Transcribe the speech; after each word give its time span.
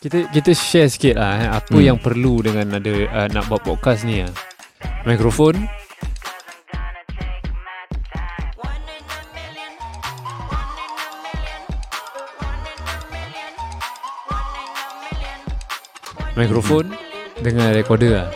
Kita 0.00 0.32
kita 0.32 0.50
share 0.56 0.88
sikit 0.88 1.20
lah 1.20 1.32
eh, 1.36 1.48
apa 1.52 1.76
Hmm. 1.76 1.84
yang 1.84 1.98
perlu 2.00 2.40
dengan 2.40 2.80
ada 2.80 2.92
uh, 3.12 3.28
nak 3.28 3.52
buat 3.52 3.60
podcast 3.60 4.08
ni 4.08 4.24
ah. 4.24 4.32
Mikrofon, 5.04 5.68
mikrofon 16.36 16.92
dengan 17.40 17.72
recorder 17.72 18.12
lah. 18.16 18.28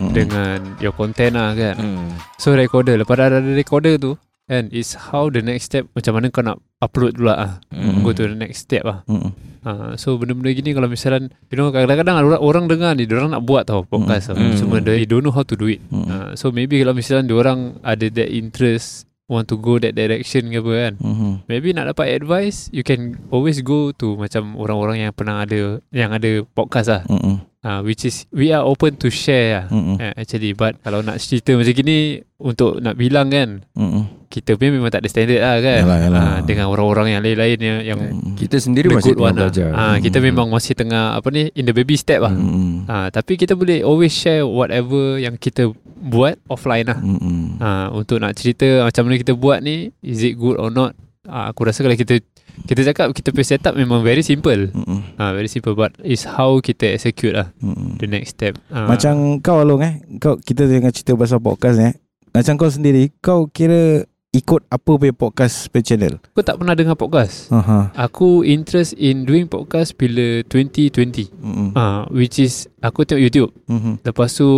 Mm. 0.00 0.12
Dengan 0.16 0.58
your 0.80 0.94
content 0.96 1.36
lah 1.36 1.52
kan. 1.54 1.76
Hmm. 1.78 2.08
So 2.40 2.56
recorder 2.56 2.96
Lepas 2.96 3.12
dah 3.22 3.28
ada 3.28 3.44
recorder 3.44 4.00
tu 4.00 4.16
Kan 4.48 4.72
Is 4.72 4.96
how 4.98 5.28
the 5.28 5.44
next 5.44 5.68
step 5.68 5.84
Macam 5.92 6.16
mana 6.16 6.26
kau 6.32 6.40
nak 6.42 6.58
Upload 6.80 7.20
pula 7.20 7.34
lah 7.36 7.52
Hmm. 7.70 8.00
Go 8.02 8.10
to 8.10 8.24
the 8.24 8.34
next 8.34 8.66
step 8.66 8.82
lah 8.82 9.04
Mm. 9.06 9.30
Ha, 9.62 9.94
So 9.94 10.14
benda-benda 10.14 10.50
gini 10.50 10.70
Kalau 10.70 10.86
misalnya 10.86 11.30
You 11.48 11.56
know 11.56 11.70
kadang-kadang 11.70 12.18
orang, 12.18 12.38
orang 12.38 12.64
dengar 12.66 12.92
ni 12.92 13.04
Diorang 13.04 13.30
nak 13.30 13.42
buat 13.42 13.64
tau 13.64 13.82
Podcast 13.82 14.30
tau 14.30 14.36
Hmm. 14.36 14.54
Cuma 14.54 14.78
they 14.78 15.02
don't 15.02 15.22
know 15.22 15.30
how 15.30 15.42
to 15.42 15.54
do 15.54 15.66
it 15.66 15.80
Mm. 15.88 16.06
ha, 16.06 16.16
So 16.34 16.50
maybe 16.50 16.78
kalau 16.78 16.92
misalnya 16.92 17.26
Diorang 17.26 17.78
ada 17.80 18.06
that 18.08 18.28
interest 18.28 19.06
Want 19.26 19.48
to 19.48 19.56
go 19.56 19.78
that 19.78 19.94
direction 19.94 20.50
ke 20.50 20.60
apa 20.60 20.72
kan 20.74 20.92
Mhm. 21.00 21.30
Maybe 21.46 21.72
nak 21.72 21.88
dapat 21.88 22.12
advice 22.12 22.68
You 22.68 22.82
can 22.82 23.16
always 23.28 23.62
go 23.62 23.94
to 23.96 24.14
Macam 24.14 24.54
orang-orang 24.54 25.00
yang 25.00 25.12
pernah 25.14 25.42
ada 25.42 25.80
Yang 25.88 26.10
ada 26.12 26.30
podcast 26.52 26.88
lah 26.90 27.02
Mm. 27.08 27.36
ha, 27.62 27.80
Which 27.80 28.04
is 28.04 28.28
We 28.28 28.52
are 28.52 28.60
open 28.62 28.98
to 28.98 29.08
share 29.08 29.48
lah 29.54 29.66
Mm. 29.70 29.96
Eh, 29.96 30.12
actually 30.18 30.52
But 30.52 30.82
kalau 30.82 31.00
nak 31.00 31.16
cerita 31.16 31.54
macam 31.54 31.72
gini 31.72 32.20
Untuk 32.36 32.82
nak 32.82 32.98
bilang 32.98 33.28
kan 33.28 33.64
Mm. 33.72 34.21
Kita 34.32 34.56
pun 34.56 34.72
memang 34.72 34.88
tak 34.88 35.04
ada 35.04 35.08
standard 35.08 35.38
lah 35.38 35.60
kan 35.60 35.80
Yalah, 35.84 35.98
yalah. 36.00 36.22
Ah, 36.24 36.38
Dengan 36.40 36.66
orang-orang 36.66 37.06
yang 37.10 37.20
lain-lain 37.20 37.58
yang, 37.58 37.78
yang 37.84 38.00
Mm. 38.02 38.32
Kita 38.34 38.56
sendiri 38.56 38.88
masih 38.88 39.12
tengah 39.12 39.28
lah. 39.28 39.46
belajar. 39.46 39.68
Ah, 39.70 39.96
Kita 39.98 40.16
Hmm. 40.16 40.26
memang 40.26 40.46
masih 40.48 40.72
tengah 40.72 41.12
Apa 41.12 41.28
ni 41.28 41.52
In 41.52 41.64
the 41.64 41.72
baby 41.72 41.94
step 41.94 42.18
lah 42.18 42.32
Mm. 42.32 42.88
Ah, 42.88 43.08
Tapi 43.08 43.36
kita 43.36 43.52
boleh 43.52 43.80
always 43.80 44.10
share 44.10 44.42
Whatever 44.42 45.16
yang 45.16 45.36
kita 45.36 45.68
buat 45.98 46.40
Offline 46.46 46.86
lah 46.86 46.96
Mm. 46.96 47.58
Ah, 47.58 47.86
Untuk 47.90 48.16
nak 48.16 48.32
cerita 48.32 48.64
Macam 48.82 49.04
mana 49.04 49.16
kita 49.16 49.32
buat 49.32 49.60
ni 49.60 49.92
Is 50.00 50.22
it 50.22 50.34
good 50.34 50.56
or 50.56 50.68
not 50.68 50.96
Ah, 51.22 51.46
Aku 51.46 51.62
rasa 51.62 51.80
kalau 51.80 51.94
kita 51.94 52.18
Kita 52.64 52.80
cakap 52.82 53.12
Kita 53.12 53.30
punya 53.30 53.46
setup 53.46 53.74
memang 53.74 54.00
very 54.00 54.20
simple 54.20 54.72
Mm. 54.72 55.14
Ah, 55.14 55.30
Very 55.30 55.46
simple 55.46 55.72
But 55.72 55.94
is 56.00 56.24
how 56.24 56.56
kita 56.58 56.88
execute 56.90 57.32
lah 57.32 57.52
Mm. 57.58 58.00
The 58.00 58.08
next 58.08 58.34
step 58.34 58.56
Ah, 58.66 58.88
Macam 58.88 59.38
kau 59.38 59.60
Along 59.60 59.80
eh 59.80 59.94
kau 60.16 60.34
Kita 60.36 60.64
tengah 60.64 60.90
cerita 60.90 61.12
pasal 61.14 61.38
podcast 61.38 61.76
eh 61.78 61.92
Macam 62.30 62.56
kau 62.56 62.66
sendiri 62.66 63.12
Kau 63.18 63.46
kira 63.46 64.08
Ikut 64.32 64.64
apa 64.72 64.96
punya 64.96 65.12
podcast 65.12 65.68
Per 65.68 65.84
channel 65.84 66.16
Aku 66.32 66.40
tak 66.40 66.56
pernah 66.56 66.72
dengar 66.72 66.96
podcast 66.96 67.52
Aha. 67.52 67.92
Aku 67.92 68.40
interest 68.40 68.96
in 68.96 69.28
doing 69.28 69.44
podcast 69.44 69.92
Bila 69.92 70.40
2020 70.48 71.28
Mm. 71.36 71.76
Ah, 71.76 72.08
which 72.08 72.40
is 72.40 72.64
aku 72.80 73.04
tengok 73.04 73.20
YouTube. 73.20 73.52
Mhm. 73.68 74.00
Lepas 74.00 74.32
tu 74.32 74.48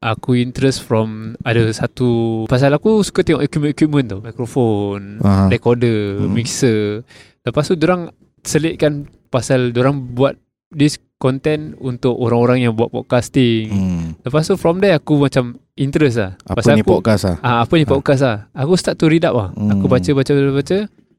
aku 0.00 0.38
interest 0.38 0.80
from 0.80 1.36
ada 1.42 1.68
satu 1.68 2.46
pasal 2.46 2.72
aku 2.72 3.02
suka 3.02 3.20
tengok 3.20 3.44
equipment-equipment 3.44 4.06
tu, 4.08 4.18
mikrofon, 4.22 5.18
Aha. 5.20 5.50
recorder, 5.50 6.22
Hmm. 6.22 6.32
mixer. 6.32 7.02
Lepas 7.42 7.66
tu 7.66 7.76
orang 7.76 8.14
selitkan 8.40 9.04
pasal 9.28 9.74
orang 9.74 10.14
buat 10.14 10.38
this 10.70 10.96
content 11.20 11.76
untuk 11.76 12.16
orang-orang 12.16 12.64
yang 12.64 12.72
buat 12.72 12.88
podcasting. 12.88 13.68
Mm. 13.68 14.04
Lepas 14.24 14.48
tu 14.48 14.56
from 14.56 14.80
there 14.80 14.96
aku 14.96 15.20
macam 15.20 15.60
interest 15.76 16.16
lah. 16.16 16.32
Apa 16.48 16.64
pasal 16.64 16.74
ni 16.74 16.82
aku, 16.82 16.96
podcast 16.96 17.22
ah? 17.28 17.36
Ah, 17.44 17.56
apa 17.60 17.72
ni 17.76 17.84
Ah. 17.84 17.90
podcast 17.92 18.22
ah? 18.24 18.36
Aku 18.56 18.72
start 18.74 18.96
to 18.96 19.06
read 19.06 19.22
up 19.22 19.36
lah. 19.36 19.48
Hmm. 19.52 19.68
Aku 19.70 19.84
baca 19.84 20.10
baca 20.10 20.32
baca 20.32 20.52
baca. 20.56 20.78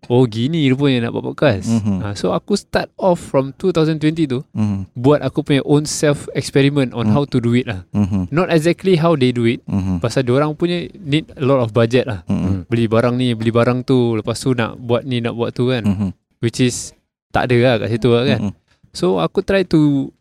Oh 0.09 0.25
gini 0.25 0.66
rupanya 0.66 1.05
nak 1.07 1.13
buat 1.13 1.25
podcast. 1.29 1.69
Mhm. 1.69 2.02
Ah, 2.02 2.13
so 2.17 2.33
aku 2.33 2.57
start 2.57 2.90
off 2.97 3.22
from 3.22 3.53
2020 3.53 4.25
tu 4.25 4.41
Mhm. 4.50 4.90
buat 4.97 5.22
aku 5.22 5.45
punya 5.45 5.61
own 5.61 5.85
self 5.85 6.25
experiment 6.34 6.97
on 6.97 7.06
Hmm. 7.06 7.13
how 7.13 7.23
to 7.23 7.38
do 7.38 7.53
it 7.53 7.69
lah. 7.69 7.85
Mhm. 7.94 8.34
Not 8.34 8.50
exactly 8.50 8.97
how 8.97 9.13
they 9.13 9.29
do 9.29 9.45
it. 9.45 9.61
Mhm. 9.69 10.01
Pasal 10.01 10.25
orang 10.25 10.57
punya 10.57 10.90
need 10.97 11.29
a 11.38 11.45
lot 11.45 11.61
of 11.61 11.69
budget 11.69 12.09
lah. 12.09 12.25
Mhm. 12.25 12.66
Beli 12.66 12.90
barang 12.90 13.13
ni, 13.13 13.38
beli 13.38 13.53
barang 13.53 13.85
tu, 13.85 14.17
lepas 14.17 14.34
tu 14.35 14.57
nak 14.57 14.81
buat 14.81 15.06
ni, 15.06 15.22
nak 15.22 15.38
buat 15.38 15.53
tu 15.53 15.69
kan. 15.69 15.85
Mhm. 15.85 16.09
Which 16.41 16.57
is 16.57 16.97
tak 17.29 17.47
ada 17.47 17.57
lah 17.61 17.73
kat 17.78 17.94
situ 17.94 18.09
lah 18.09 18.25
kan. 18.25 18.40
Mhm. 18.50 18.53
So 18.91 19.24
aku 19.24 19.44
try 19.44 19.63
to 19.72 20.12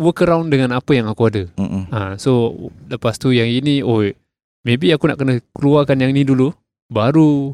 work 0.00 0.24
around 0.24 0.48
dengan 0.48 0.72
apa 0.72 0.96
yang 0.96 1.06
aku 1.06 1.28
ada. 1.28 1.42
Mhm. 1.60 1.92
Ha, 1.92 2.16
so 2.16 2.56
lepas 2.88 3.20
tu 3.20 3.32
yang 3.32 3.48
ini, 3.48 3.84
oh 3.84 4.04
maybe 4.64 4.88
aku 4.90 5.04
nak 5.06 5.20
kena 5.20 5.38
keluarkan 5.52 6.00
yang 6.00 6.16
ni 6.16 6.24
dulu, 6.24 6.52
baru 6.88 7.52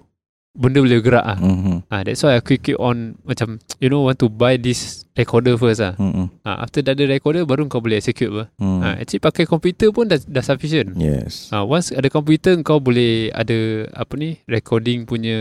benda 0.52 0.84
boleh 0.84 1.00
gerak 1.02 1.24
ah. 1.24 1.38
Mhm. 1.40 1.88
Ha, 1.90 2.04
that's 2.06 2.22
why 2.22 2.38
aku 2.38 2.60
keep 2.60 2.78
on 2.78 3.18
macam 3.24 3.56
you 3.82 3.88
know 3.88 4.04
want 4.04 4.20
to 4.20 4.28
buy 4.28 4.54
this 4.60 5.02
recorder 5.18 5.58
first 5.58 5.82
ah. 5.82 5.98
Ha, 6.46 6.62
after 6.62 6.84
dah 6.84 6.94
ada 6.94 7.08
recorder 7.10 7.42
baru 7.42 7.66
kau 7.66 7.82
boleh 7.82 7.98
execute 7.98 8.30
apa. 8.30 8.44
Mhm. 8.60 8.78
Ha, 8.84 8.88
actually 9.02 9.22
pakai 9.24 9.44
komputer 9.48 9.90
pun 9.90 10.06
dah, 10.06 10.20
dah 10.22 10.44
sufficient. 10.46 10.94
Yes. 10.94 11.50
Ha, 11.50 11.66
once 11.66 11.90
ada 11.90 12.06
komputer 12.06 12.54
kau 12.62 12.78
boleh 12.78 13.34
ada 13.34 13.90
apa 13.96 14.14
ni 14.14 14.38
recording 14.46 15.08
punya 15.08 15.40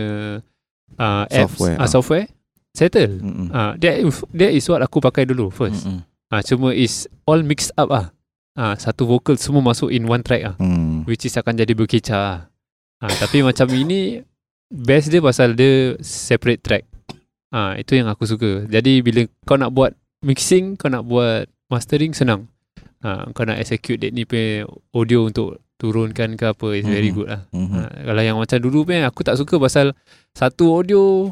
uh, 0.98 1.24
apps 1.30 1.60
Software, 1.62 1.76
ah. 1.78 1.86
software 1.88 2.26
settle. 2.72 3.20
Mhm. 3.20 3.48
Ah, 3.52 3.72
that 3.76 4.00
is- 4.00 4.24
that 4.32 4.52
is 4.52 4.64
what 4.66 4.80
aku 4.80 4.98
pakai 4.98 5.28
dulu 5.28 5.48
first. 5.48 5.84
Mhm. 5.84 6.00
Ah, 6.32 6.40
cuma 6.40 6.72
is 6.72 7.04
all 7.24 7.44
mixed 7.44 7.72
up 7.76 7.92
ah. 7.92 8.10
Ah, 8.52 8.76
satu 8.76 9.04
vocal 9.04 9.36
semua 9.36 9.60
masuk 9.62 9.88
in 9.88 10.04
one 10.04 10.20
track 10.20 10.44
ah, 10.44 10.54
Mhm. 10.56 11.04
which 11.04 11.24
is 11.24 11.36
akan 11.36 11.56
jadi 11.56 11.72
berkicau 11.72 12.16
ah. 12.16 12.48
Ah, 12.98 13.12
tapi 13.12 13.40
macam 13.42 13.68
ini 13.68 14.24
best 14.68 15.08
dia 15.08 15.20
pasal 15.20 15.52
dia 15.52 15.96
separate 16.00 16.60
track. 16.60 16.84
Ah, 17.52 17.76
itu 17.76 17.92
yang 17.94 18.08
aku 18.08 18.24
suka. 18.24 18.64
Jadi 18.64 19.04
bila 19.04 19.28
kau 19.44 19.60
nak 19.60 19.72
buat 19.72 19.92
mixing, 20.20 20.80
kau 20.80 20.88
nak 20.88 21.04
buat 21.04 21.44
mastering 21.68 22.16
senang. 22.16 22.48
Ah, 23.02 23.28
kau 23.30 23.44
nak 23.44 23.60
execute 23.60 24.00
that 24.00 24.14
ni 24.14 24.24
punya 24.24 24.64
audio 24.90 25.26
untuk 25.26 25.60
turunkan 25.76 26.38
ke 26.38 26.46
apa 26.46 26.66
is 26.72 26.86
very 26.86 27.10
Mhm. 27.10 27.16
good 27.18 27.28
lah. 27.28 27.42
Mhm. 27.50 27.74
Ah, 27.74 27.90
kalau 28.06 28.22
yang 28.22 28.38
macam 28.38 28.56
dulu 28.56 28.86
pun 28.86 29.02
aku 29.02 29.20
tak 29.20 29.36
suka 29.36 29.58
pasal 29.58 29.92
satu 30.32 30.72
audio 30.72 31.28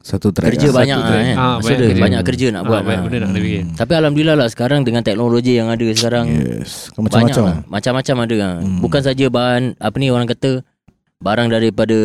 Satu 0.00 0.28
track. 0.30 0.48
Kerja 0.50 0.66
ah. 0.66 0.74
banyak 0.74 0.96
Satu 0.96 1.02
lah 1.02 1.10
track. 1.10 1.22
kan. 1.22 1.36
Ah, 1.36 1.44
Maksud 1.52 1.68
banyak 1.70 1.84
kerja. 1.86 2.00
banyak 2.00 2.20
kerja 2.24 2.46
nak 2.48 2.56
Ah, 2.56 2.66
buat. 2.66 2.80
banyak 2.80 2.88
lah. 2.90 3.04
benda 3.04 3.16
nak 3.16 3.28
kena 3.28 3.40
bikin. 3.40 3.64
Tapi 3.74 3.92
alhamdulillah 3.94 4.36
lah 4.36 4.48
sekarang 4.48 4.80
dengan 4.80 5.02
teknologi 5.02 5.52
yang 5.52 5.68
ada 5.68 5.86
sekarang 5.90 6.26
Yes. 6.26 6.88
Banyak 6.90 7.04
macam-macam. 7.04 7.42
lah. 7.44 7.56
Macam-macam 7.66 8.16
ada 8.18 8.34
lah. 8.34 8.52
Hmm. 8.58 8.80
Bukan 8.80 9.00
saja 9.02 9.24
bahan 9.26 9.62
apa 9.76 9.96
ni 9.96 10.08
orang 10.08 10.24
kata 10.26 10.50
barang 11.18 11.48
daripada 11.48 11.98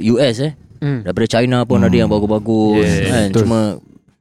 US 0.00 0.36
eh. 0.40 0.52
Hmm. 0.78 1.02
Daripada 1.02 1.26
China 1.28 1.58
pun 1.64 1.76
Hmm. 1.76 1.86
ada 1.86 1.96
yang 1.96 2.08
bagus-bagus 2.08 2.80
Yes, 2.80 2.94
kan. 3.04 3.26
betul. 3.28 3.40
Cuma 3.42 3.58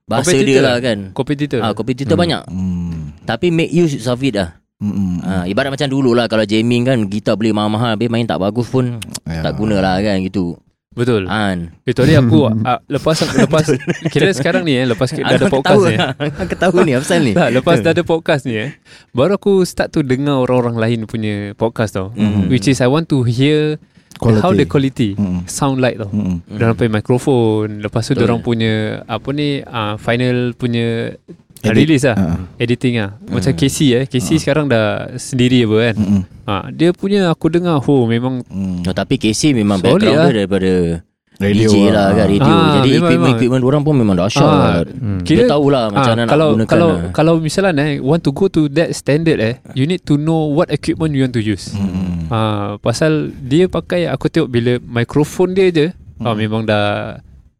bahasa 0.03 0.25
dia 0.27 0.41
Competitor 0.41 0.63
lah 0.63 0.75
kan. 0.79 0.97
Kompetitor. 1.11 1.59
Ah, 1.59 1.71
kompetitor 1.71 2.15
Hmm. 2.15 2.23
banyak. 2.25 2.41
Hmm. 2.49 2.93
Tapi 3.23 3.47
make 3.47 3.69
use 3.69 4.01
of 4.03 4.19
it 4.19 4.33
lah. 4.33 4.57
Hmm. 4.75 5.19
Ah, 5.21 5.43
ibarat 5.43 5.69
macam 5.69 5.85
dulu 5.85 6.11
lah 6.11 6.25
kalau 6.25 6.43
jamming 6.43 6.81
kan 6.81 6.97
gitar 7.05 7.35
beli 7.35 7.51
mahal-mahal 7.51 7.93
habis 7.93 8.07
main 8.07 8.23
tak 8.23 8.39
bagus 8.39 8.65
pun 8.65 8.97
Ya. 9.23 9.43
tak 9.43 9.53
guna 9.53 9.77
lah 9.77 9.99
kan 9.99 10.17
gitu. 10.19 10.55
Betul. 10.89 11.29
Kan. 11.29 11.77
Eh, 11.85 11.93
tadi 11.93 12.17
aku 12.17 12.49
ah, 12.65 12.81
lepas 12.89 13.21
lepas 13.37 13.65
kira 14.09 14.33
sekarang 14.33 14.65
ni 14.65 14.73
eh 14.73 14.89
lepas 14.89 15.05
dah 15.07 15.37
ada 15.37 15.45
podcast 15.45 15.85
ni. 15.85 15.93
eh. 15.93 16.01
Aku 16.17 16.53
tahu 16.57 16.77
ni 16.81 16.91
apa 16.97 17.03
pasal 17.05 17.19
ni. 17.21 17.33
Tak, 17.37 17.49
lepas 17.53 17.77
dah 17.79 17.91
ada 17.93 18.01
podcast 18.01 18.41
ni 18.43 18.57
eh. 18.57 18.69
Baru 19.13 19.37
aku 19.37 19.61
start 19.63 19.93
to 19.93 20.01
dengar 20.01 20.41
orang-orang 20.41 20.81
lain 20.81 20.99
punya 21.05 21.53
podcast 21.53 21.93
tau. 21.93 22.09
Mhm. 22.11 22.49
Which 22.49 22.65
is 22.65 22.81
I 22.81 22.89
want 22.89 23.05
to 23.07 23.21
hear 23.21 23.77
Quality. 24.17 24.41
how 24.41 24.51
the 24.51 24.65
quality 24.65 25.09
Hmm. 25.13 25.45
sound 25.45 25.77
like 25.77 25.95
tau. 25.95 26.09
Hmm. 26.09 26.41
Hmm. 26.41 26.57
Diorang 26.57 26.75
punya 26.75 26.91
mikrofon 26.97 27.67
Lepas 27.79 28.03
tu 28.03 28.11
Betul. 28.11 28.19
diorang 28.19 28.41
punya 28.41 28.73
Apa 29.05 29.29
ni 29.31 29.61
uh, 29.61 29.95
Final 29.95 30.57
punya 30.57 31.13
Edit. 31.61 31.75
Release 31.81 32.05
lah 32.05 32.15
Ah. 32.15 32.37
Editing 32.55 32.95
lah 32.95 33.09
Macam 33.25 33.51
Hmm. 33.51 33.59
Casey 33.59 33.87
eh 33.91 34.03
Casey 34.05 34.35
Ah. 34.35 34.39
sekarang 34.39 34.65
dah 34.65 34.85
Sendiri 35.15 35.63
apa 35.63 35.75
kan 35.81 35.95
Hmm. 35.95 36.21
ha, 36.43 36.53
Dia 36.69 36.89
punya 36.91 37.27
aku 37.27 37.47
dengar 37.47 37.83
Oh 37.83 38.03
memang 38.05 38.39
Hmm. 38.45 38.79
Oh, 38.81 38.93
tapi 38.93 39.15
Casey 39.15 39.51
memang 39.51 39.77
Solid 39.77 39.99
background 39.99 40.15
lah. 40.15 40.25
dia 40.25 40.35
daripada 40.37 40.71
Radio 41.39 41.71
DJ 41.71 41.87
lah 41.87 42.11
kan 42.11 42.27
radio. 42.27 42.43
Ah, 42.45 42.67
Jadi 42.75 42.89
memang, 42.89 42.99
equipment 42.99 43.15
memang. 43.15 43.31
equipment 43.33 43.63
orang 43.63 43.81
pun 43.81 43.93
memang 43.93 44.15
dahsyat. 44.17 44.43
Ah, 44.43 44.51
lah. 44.51 44.71
hmm. 44.83 45.19
Dia 45.21 45.47
tahulah 45.47 45.83
macam 45.87 46.03
Ah, 46.05 46.15
mana 46.17 46.27
kalau, 46.27 46.47
nak 46.47 46.51
gunakan. 46.53 46.67
Kalau 46.67 46.89
lah. 46.89 47.11
kalau 47.13 47.33
misalnya 47.39 47.83
eh, 47.85 47.95
Want 47.97 48.21
to 48.21 48.31
go 48.31 48.45
to 48.49 48.67
that 48.69 48.91
standard 48.91 49.39
eh 49.39 49.55
You 49.71 49.83
need 49.83 50.03
to 50.03 50.15
know 50.15 50.47
What 50.49 50.67
equipment 50.69 51.11
you 51.11 51.23
want 51.23 51.31
to 51.31 51.41
use 51.41 51.71
Hmm. 51.71 52.27
ha, 52.27 52.39
Pasal 52.77 53.31
Dia 53.33 53.67
pakai 53.67 54.07
Aku 54.09 54.27
tengok 54.27 54.47
bila 54.47 54.71
Mikrofon 54.81 55.51
dia 55.51 55.67
je 55.69 55.87
ah, 56.17 56.27
Hmm. 56.29 56.35
Memang 56.37 56.63
dah 56.63 57.19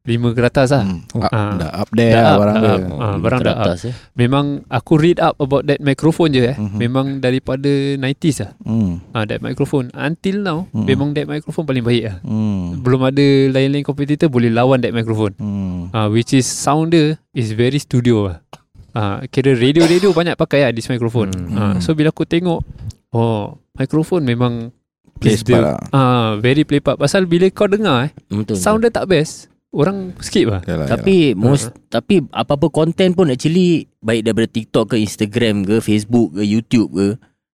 Lima 0.10 0.34
ke 0.34 0.42
atas 0.42 0.74
lah 0.74 0.82
Hmm. 0.82 1.06
Up, 1.16 1.30
Ah. 1.30 1.54
dah 1.56 1.72
up 1.76 1.90
there 1.92 2.10
Dah 2.10 2.20
lah 2.20 2.26
up, 2.26 2.40
barang 2.40 2.56
dah 2.56 2.64
dia. 2.66 2.74
up. 2.74 3.00
Ah, 3.00 3.16
barang 3.16 3.40
dah 3.42 3.56
up. 3.56 3.68
eh. 3.80 3.94
Memang 4.16 4.46
aku 4.68 4.94
read 4.96 5.18
up 5.20 5.36
about 5.38 5.64
that 5.64 5.80
microphone 5.80 6.32
je 6.32 6.42
eh. 6.44 6.56
Mhm. 6.56 6.76
Memang 6.76 7.06
daripada 7.20 7.70
90s 7.96 8.38
lah. 8.40 8.52
Hmm. 8.60 9.06
Ah 9.12 9.24
that 9.24 9.40
microphone 9.40 9.94
until 9.94 10.38
now 10.40 10.60
Mhm. 10.68 10.84
memang 10.84 11.10
that 11.14 11.26
microphone 11.26 11.64
paling 11.64 11.84
baik 11.84 12.04
lah. 12.04 12.18
Hmm. 12.22 12.82
Belum 12.82 13.02
ada 13.04 13.22
lain-lain 13.48 13.82
competitor 13.82 14.26
boleh 14.26 14.50
lawan 14.50 14.80
that 14.80 14.92
microphone. 14.92 15.32
Hmm. 15.36 15.88
Ah 15.92 16.08
which 16.08 16.32
is 16.32 16.44
sound 16.44 16.90
dia 16.90 17.14
is 17.32 17.52
very 17.52 17.78
studio 17.78 18.28
lah. 18.28 18.42
Ah 18.90 19.22
kira 19.26 19.54
radio-radio 19.54 20.10
banyak 20.10 20.34
pakai 20.34 20.64
lah 20.64 20.72
this 20.72 20.88
microphone. 20.88 21.30
Hmm. 21.30 21.54
Ah 21.54 21.74
so 21.78 21.94
bila 21.94 22.10
aku 22.10 22.26
tengok 22.26 22.66
oh 23.12 23.44
microphone 23.74 24.24
memang 24.24 24.74
Play 25.16 25.36
part 25.38 25.60
lah. 25.60 25.78
ah 25.92 26.30
very 26.38 26.64
play 26.64 26.80
part 26.80 26.96
pasal 26.96 27.28
bila 27.28 27.44
kau 27.50 27.68
dengar 27.68 28.08
eh 28.08 28.12
Betul. 28.30 28.56
sound 28.56 28.80
dia 28.80 28.90
tak 28.90 29.04
best 29.06 29.52
orang 29.72 30.18
skip 30.20 30.48
lah. 30.48 30.62
Yalah, 30.64 30.88
Tapi 30.88 31.34
most 31.34 31.70
tapi 31.88 32.26
apa-apa 32.28 32.70
content 32.70 33.14
pun 33.14 33.30
actually 33.30 33.86
baik 34.00 34.24
daripada 34.24 34.48
TikTok 34.48 34.86
ke 34.90 34.96
Instagram 34.98 35.62
ke 35.62 35.78
Facebook 35.78 36.34
ke 36.34 36.42
YouTube 36.42 36.90
ke 36.92 37.08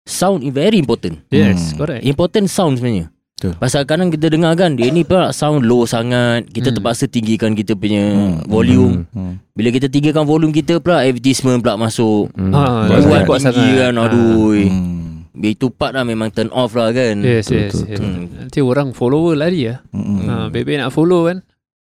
sound 0.03 0.41
is 0.41 0.51
very 0.51 0.77
important. 0.77 1.25
Yes, 1.29 1.73
Hmm. 1.73 1.79
correct. 1.81 2.03
Important 2.03 2.47
sound 2.47 2.79
sebenarnya. 2.79 3.09
Betul. 3.35 3.59
Pasal 3.59 3.83
kadang 3.83 4.09
kita 4.09 4.31
dengar 4.31 4.55
kan 4.55 4.73
dia 4.73 4.89
ni 4.89 5.03
pula 5.03 5.35
sound 5.35 5.67
low 5.67 5.85
sangat, 5.85 6.47
kita 6.49 6.71
Hmm. 6.71 6.77
terpaksa 6.79 7.05
tinggikan 7.07 7.53
kita 7.53 7.75
punya 7.75 8.15
volume. 8.47 9.11
Hmm. 9.11 9.43
Bila 9.51 9.69
kita 9.69 9.91
tinggikan 9.91 10.23
volume 10.23 10.55
kita 10.55 10.79
pula 10.79 11.03
advertisement 11.03 11.59
pula 11.59 11.75
masuk. 11.77 12.31
Hmm. 12.33 12.55
Ah, 12.55 12.87
Buat 12.87 13.27
Kuat 13.27 13.43
tinggi 13.43 13.59
sangat. 13.75 13.91
kan 13.91 13.95
aduh. 13.99 14.55
Hmm. 14.55 15.03
Bila 15.35 15.51
itu 15.51 15.67
part 15.67 15.93
lah 15.93 16.07
memang 16.07 16.31
turn 16.31 16.47
off 16.55 16.79
lah 16.79 16.95
kan. 16.95 17.19
Yes, 17.19 17.51
Betul, 17.51 17.59
yes, 17.59 17.73
betul, 17.75 17.83
yes. 17.83 17.99
betul. 17.99 18.13
Nanti 18.39 18.59
orang 18.63 18.89
follower 18.95 19.35
lari 19.35 19.63
lah. 19.67 19.79
Hmm. 19.91 20.19
Ha, 20.23 20.35
baby 20.47 20.79
nak 20.79 20.95
follow 20.95 21.27
kan. 21.27 21.43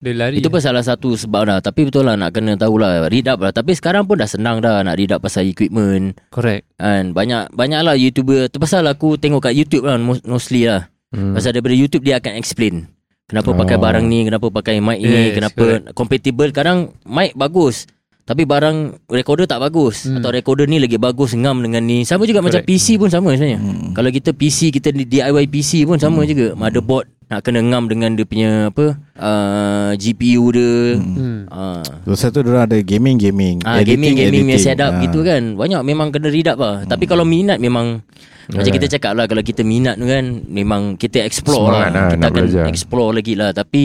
Dia 0.00 0.12
lari. 0.12 0.36
Itu 0.36 0.48
pun 0.48 0.58
salah 0.58 0.80
satu 0.80 1.12
sebab 1.12 1.44
dah 1.44 1.58
Tapi 1.60 1.84
betul 1.84 2.02
lah 2.02 2.16
nak 2.16 2.32
kena 2.32 2.56
tahulah 2.56 3.04
Read 3.06 3.28
up 3.28 3.36
lah 3.38 3.52
Tapi 3.52 3.72
sekarang 3.72 4.02
pun 4.02 4.16
dah 4.16 4.24
senang 4.24 4.58
dah 4.58 4.80
Nak 4.80 4.96
read 4.96 5.12
up 5.12 5.20
pasal 5.20 5.44
equipment 5.44 6.16
Correct. 6.28 6.64
Kan 6.74 7.12
Banyak 7.12 7.52
Banyak 7.52 7.80
lah 7.82 7.92
YouTuber 7.94 8.48
Tu 8.48 8.56
pasal 8.56 8.80
aku 8.84 9.14
tengok 9.14 9.40
kat 9.42 9.52
YouTube 9.52 9.84
lah 9.84 9.96
most- 9.96 10.24
Mostly 10.24 10.64
lah 10.64 10.88
Hmm. 11.10 11.34
Pasal 11.34 11.50
daripada 11.52 11.74
YouTube 11.74 12.00
Dia 12.00 12.16
akan 12.16 12.32
explain 12.34 12.86
Kenapa 13.26 13.50
pakai 13.52 13.74
Oh. 13.74 13.82
barang 13.82 14.04
ni 14.04 14.24
Kenapa 14.24 14.46
pakai 14.48 14.78
mic 14.78 14.96
Yes, 14.96 15.04
ni 15.04 15.20
Kenapa 15.32 15.58
correct. 15.60 15.84
Compatible 15.92 16.50
Kadang 16.50 16.78
mic 17.02 17.34
bagus 17.34 17.84
Tapi 18.22 18.46
barang 18.46 18.76
Recorder 19.04 19.44
tak 19.44 19.58
bagus 19.60 20.06
Hmm. 20.06 20.16
Atau 20.16 20.30
recorder 20.30 20.64
ni 20.64 20.78
lagi 20.78 20.96
bagus 20.96 21.34
Ngam 21.34 21.60
dengan 21.60 21.82
ni 21.82 22.02
Sama 22.04 22.24
juga 22.24 22.40
macam 22.40 22.56
Correct. 22.56 22.70
PC 22.70 22.96
pun 22.96 23.10
sama 23.10 23.34
sebenarnya 23.34 23.58
Hmm. 23.58 23.90
Kalau 23.90 24.08
kita 24.08 24.30
PC 24.30 24.70
Kita 24.70 24.88
di- 24.88 25.04
DIY 25.04 25.44
PC 25.44 25.82
pun 25.82 25.98
sama 25.98 26.22
Hmm. 26.22 26.30
juga 26.30 26.46
Motherboard 26.54 27.10
Nak 27.30 27.40
kena 27.40 27.62
ngam 27.62 27.86
dengan 27.86 28.10
dia 28.12 28.26
punya 28.26 28.50
Apa 28.68 28.98
uh, 29.14 29.90
GPU 29.94 30.50
dia 30.50 30.98
Hmm. 30.98 31.46
uh, 31.46 31.78
So 32.04 32.18
satu 32.18 32.42
dia 32.42 32.58
ada 32.60 32.74
gaming 32.80 33.16
gaming. 33.16 33.62
Ah, 33.62 33.80
gaming 33.80 34.18
gaming 34.18 34.44
punya 34.44 34.58
editing. 34.58 34.66
setup 34.66 34.92
Ah. 34.92 35.00
gitu 35.00 35.22
kan. 35.22 35.54
Banyak 35.54 35.80
memang 35.80 36.10
kena 36.10 36.26
read 36.26 36.46
up 36.46 36.58
lah. 36.58 36.82
Tapi 36.84 37.06
kalau 37.06 37.22
minat 37.22 37.56
memang 37.56 38.02
macam 38.50 38.66
Yeah. 38.66 38.74
kita 38.74 38.86
cakap 38.90 39.14
lah 39.14 39.24
kalau 39.24 39.40
kita 39.40 39.62
minat 39.62 39.94
tu 39.94 40.04
kan 40.04 40.26
memang 40.44 40.98
kita 40.98 41.22
explore 41.22 41.70
Semangat 41.70 41.86
lah. 41.86 41.94
lah 41.94 42.06
Kita 42.08 42.18
nak 42.18 42.28
akan 42.28 42.42
belajar. 42.42 42.64
explore 42.66 43.10
lagi 43.14 43.34
lah 43.34 43.50
tapi 43.52 43.82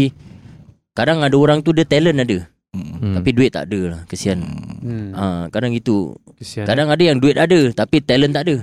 kadang 0.92 1.22
ada 1.22 1.36
orang 1.36 1.62
tu 1.62 1.70
dia 1.70 1.86
talent 1.86 2.18
ada 2.18 2.50
Hmm. 2.74 3.14
tapi 3.14 3.30
duit 3.32 3.54
tak 3.54 3.70
ada 3.70 3.80
lah 3.88 4.02
kesian. 4.04 4.42
Hmm. 4.82 5.14
Ah 5.14 5.46
kadang 5.48 5.70
gitu. 5.72 6.18
Kesian. 6.36 6.66
Kadang 6.66 6.90
ada 6.90 7.00
yang 7.00 7.22
duit 7.22 7.38
ada 7.38 7.62
tapi 7.72 8.02
talent 8.02 8.34
tak 8.34 8.44
ada. 8.44 8.58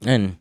Kan? 0.00 0.38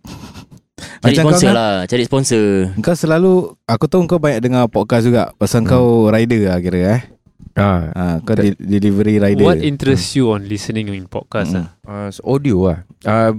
Cari 1.00 1.14
Macam 1.14 1.24
kau 1.24 1.30
sponsor 1.32 1.48
kan? 1.48 1.56
lah, 1.56 1.74
cari 1.86 2.04
sponsor. 2.04 2.44
Kau 2.78 2.94
selalu 2.94 3.34
Aku 3.64 3.86
tahu 3.86 4.02
kau 4.06 4.18
banyak 4.18 4.42
dengar 4.42 4.66
podcast 4.68 5.04
juga 5.04 5.32
Pasal 5.34 5.64
kau 5.64 6.08
rider 6.08 6.48
lah 6.48 6.58
kira 6.58 6.80
eh 6.92 7.02
Ah, 7.52 7.92
ha, 7.92 8.04
Kau 8.20 8.32
di, 8.34 8.56
delivery 8.56 9.20
rider 9.20 9.44
What 9.44 9.60
interests 9.60 10.16
you 10.16 10.32
on 10.32 10.48
listening 10.48 10.88
in 10.88 11.04
podcast 11.06 11.52
Hmm. 11.52 11.68
ah? 11.84 12.08
uh, 12.08 12.10
audio 12.24 12.72
lah 12.72 12.80
uh, 13.04 13.36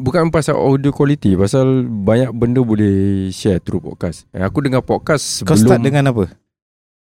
Bukan 0.00 0.30
pasal 0.30 0.54
audio 0.54 0.90
quality 0.90 1.34
Pasal 1.34 1.82
banyak 1.82 2.30
benda 2.30 2.62
boleh 2.62 3.26
share 3.28 3.58
through 3.58 3.82
podcast 3.82 4.22
Eh, 4.30 4.38
Aku 4.40 4.62
dengar 4.62 4.80
podcast 4.80 5.42
Kau 5.42 5.58
sebelum 5.58 5.66
start 5.66 5.82
dengan 5.82 6.04
apa? 6.06 6.24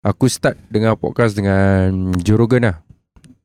Aku 0.02 0.26
start 0.26 0.58
dengar 0.68 0.94
podcast 0.96 1.34
dengan 1.34 2.14
Joe 2.18 2.38
Rogan 2.38 2.62
lah 2.64 2.78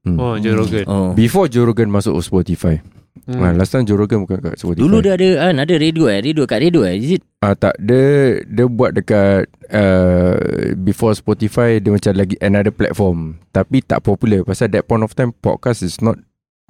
hmm. 0.05 0.17
Oh, 0.17 0.35
Joe 0.37 0.57
Rogan. 0.57 0.85
Oh. 0.89 1.13
Before 1.13 1.45
Joe 1.45 1.65
Rogan 1.65 1.89
masuk 1.89 2.17
Spotify 2.21 2.81
Hmm. 3.27 3.37
hmm. 3.37 3.53
Last 3.59 3.71
time 3.75 3.85
Joe 3.85 3.99
Rogan 3.99 4.23
bukan 4.23 4.39
kat 4.39 4.55
Spotify 4.59 4.83
Dulu 4.87 4.97
dia 5.03 5.13
ada 5.19 5.29
kan 5.51 5.55
ada 5.61 5.75
radio 5.77 6.05
eh, 6.07 6.23
radio 6.23 6.43
kat 6.47 6.59
radio 6.63 6.81
eh. 6.87 6.95
Is 6.99 7.19
it? 7.19 7.23
Ah 7.43 7.55
tak 7.59 7.75
dia 7.83 8.39
dia 8.47 8.65
buat 8.71 8.95
dekat 8.95 9.51
uh, 9.73 10.37
before 10.79 11.13
Spotify 11.15 11.83
dia 11.83 11.91
macam 11.91 12.13
lagi 12.15 12.37
another 12.39 12.73
platform 12.75 13.41
tapi 13.51 13.83
tak 13.83 14.07
popular 14.07 14.47
pasal 14.47 14.71
that 14.71 14.87
point 14.87 15.03
of 15.03 15.13
time 15.15 15.35
podcast 15.35 15.83
is 15.83 15.99
not 15.99 16.17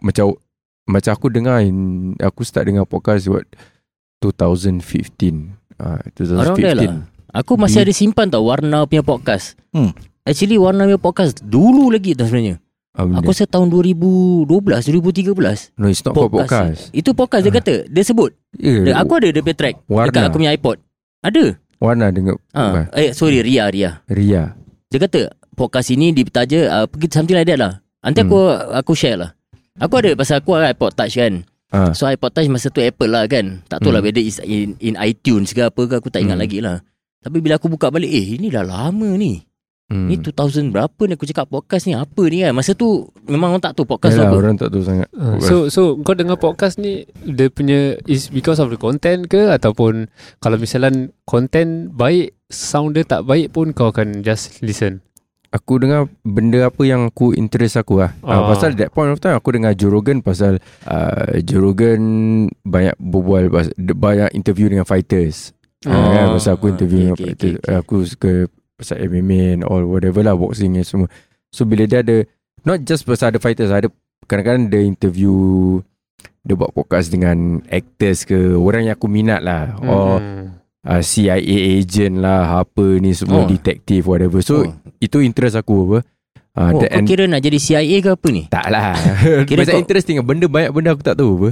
macam 0.01 0.37
macam 0.89 1.13
aku 1.15 1.29
dengar 1.31 1.63
in, 1.63 2.13
aku 2.19 2.43
start 2.43 2.67
dengar 2.67 2.89
podcast 2.89 3.29
what 3.31 3.47
2015 4.25 4.81
ah 5.81 6.01
Around 6.01 6.57
there 6.61 6.77
2015 6.77 6.89
lah. 6.89 6.97
Aku 7.31 7.55
masih 7.55 7.87
ada 7.87 7.93
simpan 7.95 8.27
tau 8.27 8.43
Warna 8.51 8.85
punya 8.91 9.07
podcast 9.07 9.55
Hmm. 9.71 9.95
Actually 10.27 10.59
Warna 10.59 10.91
punya 10.91 10.99
podcast 10.99 11.47
Dulu 11.47 11.95
lagi 11.95 12.19
tau 12.19 12.27
sebenarnya 12.27 12.59
Ah, 12.91 13.07
benda. 13.07 13.23
Aku 13.23 13.31
rasa 13.31 13.47
tahun 13.47 13.71
2012 13.71 14.51
2013 14.51 15.79
no 15.79 15.87
it's 15.87 16.03
not 16.03 16.11
called 16.11 16.35
podcast. 16.35 16.91
Itu 16.91 17.15
podcast 17.15 17.43
dia 17.43 17.53
Ah. 17.53 17.59
kata 17.59 17.75
Dia 17.87 18.03
sebut. 18.03 18.35
Yeah, 18.53 18.83
dia, 18.83 18.95
Aku 18.99 19.15
ada 19.15 19.31
dia 19.31 19.41
punya 19.41 19.55
track 19.55 19.77
Warna. 19.87 20.11
Dekat 20.11 20.23
aku 20.27 20.37
punya 20.37 20.51
iPod. 20.51 20.77
Ada. 21.23 21.45
Warna 21.79 22.07
dengar 22.11 22.37
ha. 22.51 22.91
Eh 22.93 23.15
sorry 23.15 23.41
Ria 23.41 23.71
Ria. 23.71 24.03
Ria. 24.07 24.59
Dia 24.87 24.99
kata 25.01 25.31
Podcast 25.55 25.93
ini 25.93 26.11
ditaja 26.11 26.83
uh, 26.83 26.87
Something 27.07 27.37
like 27.37 27.47
that 27.47 27.59
lah. 27.59 27.73
Nanti 28.03 28.21
aku 28.21 28.51
Aku 28.75 28.93
share 28.93 29.17
lah. 29.17 29.31
Aku 29.79 29.95
ada 29.97 30.11
pasal 30.13 30.43
aku 30.43 30.59
ada 30.59 30.69
iPod 30.69 30.91
Touch 30.91 31.15
kan. 31.15 31.47
Ah. 31.71 31.95
So 31.95 32.05
iPod 32.05 32.35
Touch 32.35 32.51
masa 32.51 32.69
tu 32.69 32.83
Apple 32.83 33.07
lah 33.07 33.25
kan. 33.25 33.63
Tak 33.65 33.81
tahu 33.81 33.95
lah 33.95 34.03
Hmm. 34.03 34.11
whether 34.11 34.21
is 34.21 34.43
in, 34.43 34.75
in 34.83 34.99
iTunes 34.99 35.55
ke 35.55 35.63
apa 35.63 35.79
ke 35.81 35.95
Aku 35.95 36.11
tak 36.11 36.27
ingat 36.27 36.35
Hmm. 36.35 36.43
lagi 36.43 36.59
lah. 36.59 36.83
Tapi 37.21 37.39
bila 37.39 37.55
aku 37.55 37.69
buka 37.69 37.87
balik 37.87 38.09
Eh 38.09 38.35
ini 38.35 38.51
dah 38.51 38.65
lama 38.65 39.15
ni 39.15 39.39
hmm. 39.91 40.07
Ni 40.07 40.15
2000 40.17 40.71
berapa 40.71 41.01
ni 41.05 41.19
aku 41.19 41.27
cakap 41.27 41.51
podcast 41.51 41.85
ni 41.85 41.93
apa 41.93 42.23
ni 42.31 42.41
kan 42.41 42.55
Masa 42.55 42.73
tu 42.73 43.11
Memang 43.27 43.53
orang 43.53 43.63
tak 43.63 43.75
tahu 43.75 43.85
podcast 43.85 44.15
tu 44.15 44.23
Yalah, 44.23 44.31
apa 44.31 44.39
orang 44.39 44.55
tak 44.57 44.71
tahu 44.71 44.83
sangat 44.87 45.09
Ah, 45.13 45.37
so 45.43 45.67
so 45.67 45.99
kau 46.01 46.15
dengar 46.15 46.39
podcast 46.39 46.79
ni 46.79 47.05
dia 47.21 47.51
punya 47.51 47.99
is 48.07 48.31
because 48.31 48.57
of 48.57 48.71
the 48.71 48.79
content 48.79 49.27
ke 49.27 49.51
ataupun 49.51 50.09
kalau 50.39 50.57
misalan 50.57 51.11
content 51.27 51.91
baik 51.93 52.33
sound 52.49 52.95
dia 52.95 53.05
tak 53.05 53.27
baik 53.27 53.53
pun 53.53 53.71
kau 53.71 53.91
akan 53.91 54.23
just 54.23 54.59
listen. 54.65 55.03
Aku 55.51 55.83
dengar 55.83 56.07
benda 56.23 56.71
apa 56.71 56.83
yang 56.83 57.11
aku 57.11 57.35
interest 57.35 57.75
aku 57.75 57.99
lah. 57.99 58.15
Oh. 58.23 58.31
Uh, 58.31 58.35
Ah. 58.39 58.47
pasal 58.55 58.71
that 58.79 58.95
point 58.95 59.11
of 59.11 59.19
time 59.19 59.35
aku 59.35 59.51
dengar 59.51 59.75
Joe 59.75 59.91
Rogan 59.91 60.23
pasal 60.23 60.63
uh, 60.87 61.35
Joe 61.43 61.59
Rogan 61.59 62.01
banyak 62.63 62.95
berbual 62.97 63.51
pasal, 63.51 63.75
banyak 63.77 64.31
interview 64.31 64.71
dengan 64.71 64.87
fighters. 64.87 65.51
Oh. 65.83 65.91
Oh. 65.91 66.11
kan, 66.15 66.27
pasal 66.35 66.55
aku 66.55 66.71
interview 66.71 67.11
Okay, 67.13 67.35
okay, 67.35 67.35
okay, 67.35 67.53
okay. 67.59 67.75
Aku 67.83 68.07
suka 68.07 68.47
pasal 68.81 69.05
MMA 69.05 69.61
and 69.61 69.63
all 69.63 69.85
whatever 69.85 70.25
lah 70.25 70.33
boxing 70.33 70.81
and 70.81 70.89
semua. 70.89 71.13
So 71.53 71.69
bila 71.69 71.85
dia 71.85 72.01
ada 72.01 72.25
not 72.65 72.81
just 72.83 73.05
pasal 73.05 73.37
ada 73.37 73.39
fighters 73.39 73.69
ada 73.69 73.93
kadang-kadang 74.25 74.73
dia 74.73 74.81
interview 74.81 75.35
dia 76.41 76.57
buat 76.57 76.73
podcast 76.73 77.13
dengan 77.13 77.61
actors 77.69 78.25
ke 78.25 78.57
orang 78.57 78.89
yang 78.89 78.97
aku 78.97 79.13
minat 79.13 79.45
lah 79.45 79.77
hmm. 79.77 79.89
or 79.93 80.09
uh, 80.89 81.03
CIA 81.05 81.77
agent 81.77 82.25
lah 82.25 82.65
apa 82.65 82.97
ni 82.97 83.13
semua 83.13 83.45
Oh. 83.45 83.49
detektif 83.49 84.09
whatever. 84.09 84.41
So 84.41 84.65
oh. 84.65 84.73
itu 84.97 85.21
interest 85.21 85.61
aku 85.61 85.77
apa 85.85 85.99
uh, 86.57 86.71
oh, 86.77 86.81
kau 86.81 87.05
kira 87.05 87.29
nak 87.29 87.45
jadi 87.45 87.59
CIA 87.61 87.97
ke 88.01 88.11
apa 88.17 88.27
ni? 88.33 88.43
tak 88.49 88.67
lah 88.73 88.97
Kira 88.97 89.45
Kira 89.49 89.61
Pasal 89.65 89.75
kau- 89.77 89.83
interesting 89.85 90.17
Benda 90.25 90.47
banyak 90.49 90.71
benda 90.73 90.89
aku 90.97 91.03
tak 91.05 91.17
tahu 91.21 91.31
apa 91.37 91.49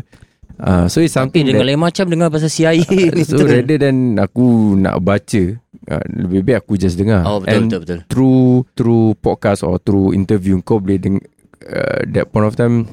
uh, 0.61 0.87
So 0.87 1.01
it's 1.01 1.15
Tapi 1.15 1.43
something 1.43 1.45
dengan 1.47 1.65
that 1.65 1.69
lain 1.75 1.81
macam 1.81 2.05
dengar 2.11 2.29
pasal 2.29 2.51
CIA 2.51 2.83
ni 3.17 3.23
So 3.25 3.43
rather 3.43 3.79
than 3.79 4.19
Aku 4.19 4.75
nak 4.75 4.99
baca 5.01 5.43
uh, 5.89 6.05
Lebih 6.11 6.41
baik 6.45 6.57
aku 6.67 6.75
just 6.77 6.99
dengar. 6.99 7.23
Oh 7.25 7.39
betul 7.43 7.51
And 7.55 7.63
betul 7.67 7.81
betul. 7.83 7.99
through 8.07 8.49
Through 8.75 9.07
podcast 9.19 9.63
Or 9.63 9.79
through 9.79 10.15
interview 10.15 10.59
Kau 10.63 10.79
boleh 10.79 10.99
dengar 10.99 11.25
uh, 11.67 12.03
That 12.11 12.31
point 12.31 12.47
of 12.47 12.55
time 12.55 12.87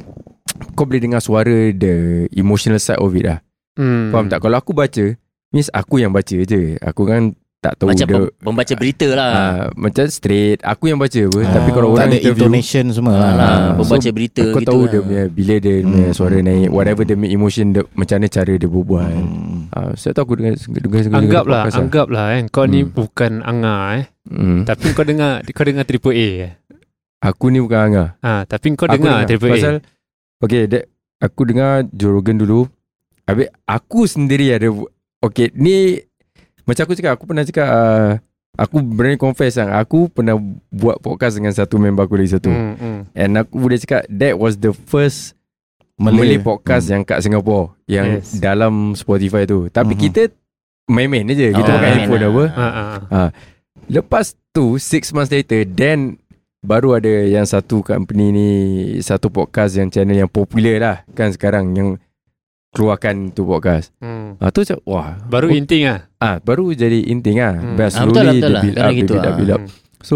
Kau 0.73 0.85
boleh 0.87 1.01
dengar 1.01 1.19
suara 1.19 1.69
The 1.73 2.25
emotional 2.33 2.79
side 2.79 3.01
of 3.01 3.11
it 3.13 3.25
lah. 3.27 3.39
Hmm. 3.75 4.09
Faham 4.09 4.31
tak? 4.31 4.39
Kalau 4.39 4.55
aku 4.55 4.71
baca 4.71 5.05
Means 5.53 5.71
aku 5.71 6.03
yang 6.03 6.11
baca 6.11 6.35
je. 6.35 6.75
Aku 6.83 7.07
kan 7.07 7.31
Tak 7.65 7.73
tahu 7.75 7.87
Macam 7.89 8.05
dia 8.05 8.21
pembaca 8.37 8.73
berita 8.77 9.07
lah 9.09 9.31
uh, 9.33 9.63
Macam 9.73 10.05
straight 10.07 10.61
Aku 10.61 10.83
yang 10.85 11.01
baca 11.01 11.17
apa 11.17 11.39
Ah, 11.39 11.49
Tapi 11.51 11.69
kalau 11.71 11.87
tak 11.87 11.95
orang 11.95 12.05
ada 12.05 12.17
interview 12.19 12.45
intonation 12.45 12.85
semua 12.93 13.11
Ah, 13.11 13.17
lah. 13.17 13.33
lah, 13.33 13.49
Ah, 13.49 13.69
Pembaca 13.75 14.05
so, 14.05 14.13
berita 14.13 14.43
Kau 14.45 14.61
gitu 14.61 14.69
tahu 14.69 14.79
lah. 14.79 14.87
dia 14.87 14.99
punya 15.01 15.23
Bila 15.27 15.53
dia 15.57 15.75
punya 15.81 16.05
Hmm. 16.05 16.13
suara 16.13 16.37
naik 16.37 16.69
Whatever 16.69 17.03
dia 17.03 17.15
punya 17.15 17.31
emotion 17.31 17.65
dia, 17.73 17.81
Macam 17.91 18.15
mana 18.15 18.27
cara 18.29 18.51
dia 18.53 18.69
berbual 18.69 19.13
Hmm. 19.15 19.61
uh, 19.71 19.91
Saya 19.95 20.11
tahu 20.13 20.23
aku 20.23 20.33
dengar, 20.37 20.53
dengar, 20.61 21.01
dengar 21.01 21.19
Anggaplah 21.19 21.63
lah. 21.63 21.73
anggaplah 21.75 22.25
kan 22.29 22.43
kau 22.47 22.65
ni 22.65 22.79
Hmm. 22.79 22.91
bukan 22.91 23.31
Anga 23.41 23.75
eh. 23.95 24.05
hmm. 24.27 24.59
Tapi 24.63 24.85
kau 24.93 25.03
dengar 25.03 25.31
kau 25.43 25.65
dengar 25.65 25.83
triple 25.83 26.13
A 26.13 26.27
eh. 26.43 26.53
Aku 27.19 27.49
ni 27.49 27.57
bukan 27.57 27.79
Angah 27.81 28.09
Ah, 28.19 28.45
tapi 28.45 28.77
kau 28.77 28.85
dengar 28.85 29.25
triple 29.25 29.49
Pasal 29.49 29.81
A. 29.81 29.85
Okay 30.37 30.67
that, 30.67 30.85
Aku 31.17 31.41
dengar 31.43 31.81
Joe 31.89 32.13
Rogan 32.13 32.37
dulu 32.37 32.69
Habis 33.23 33.49
aku 33.65 34.05
sendiri 34.05 34.53
ada 34.53 34.69
Okay 35.17 35.49
ni 35.51 35.97
Macam 36.65 36.81
aku 36.83 36.93
cakap 36.93 37.11
Aku 37.13 37.25
pernah 37.25 37.41
cakap 37.41 37.67
uh, 37.67 38.11
Aku 38.55 38.81
berani 38.81 39.15
confess 39.15 39.55
lah 39.55 39.77
Aku 39.77 40.07
pernah 40.07 40.35
buat 40.69 40.97
podcast 40.97 41.35
Dengan 41.35 41.51
satu 41.51 41.75
member 41.75 42.03
aku 42.03 42.15
lagi 42.15 42.33
satu 42.33 42.49
Hmm, 42.49 42.73
hmm. 42.75 42.99
And 43.13 43.31
aku 43.37 43.55
boleh 43.55 43.77
cakap 43.77 44.05
That 44.07 44.35
was 44.35 44.55
the 44.55 44.73
first 44.73 45.33
Malay. 45.95 46.17
Malay 46.27 46.39
podcast 46.39 46.87
yang 46.87 47.01
kat 47.01 47.21
Singapore 47.21 47.71
Yang 47.85 48.07
Yes. 48.09 48.27
dalam 48.37 48.93
Spotify 48.93 49.43
tu 49.43 49.67
Tapi 49.67 49.93
Mhm. 49.93 50.01
kita 50.01 50.21
Main-main 50.85 51.25
je 51.27 51.49
Kita 51.49 51.61
Oh, 51.63 51.75
pakai 51.75 51.81
main 51.81 51.97
handphone 51.99 52.21
lah. 52.21 52.29
apa 52.29 52.43
Ah, 52.51 52.61
ah, 52.61 52.99
ah. 53.09 53.29
Lepas 53.85 54.25
tu 54.51 54.75
Six 54.75 55.09
months 55.11 55.29
later 55.29 55.63
Then 55.63 56.17
Baru 56.59 56.91
ada 56.91 57.11
yang 57.21 57.45
satu 57.45 57.79
company 57.79 58.33
ni 58.33 58.49
Satu 58.99 59.29
podcast 59.29 59.75
yang 59.75 59.87
channel 59.87 60.17
yang 60.17 60.31
popular 60.31 60.75
lah 60.77 60.95
Kan 61.11 61.29
sekarang 61.29 61.71
Yang 61.71 61.89
Keluarkan 62.75 63.31
tu 63.31 63.43
podcast 63.43 63.95
Hmm. 63.97 64.35
ah, 64.37 64.49
Tu 64.49 64.61
macam 64.61 64.77
Wah 64.83 65.15
Baru 65.23 65.47
inting 65.49 65.83
ah. 65.85 66.05
ah, 66.17 66.37
Baru 66.37 66.69
jadi 66.71 67.01
inting 67.01 67.39
lah 67.39 67.55
Hmm. 67.55 67.73
hmm. 67.73 67.87
Ah, 67.89 68.03
betul 68.03 68.21
lah, 68.21 68.33
betul 68.33 68.51
dia 68.51 68.51
lah. 68.51 68.61
build 68.61 68.77
up 68.77 68.91
build 68.91 69.09
up, 69.09 69.23
lah. 69.23 69.33
build 69.33 69.51
up 69.51 69.61
Hmm. 69.61 69.71
So 70.01 70.15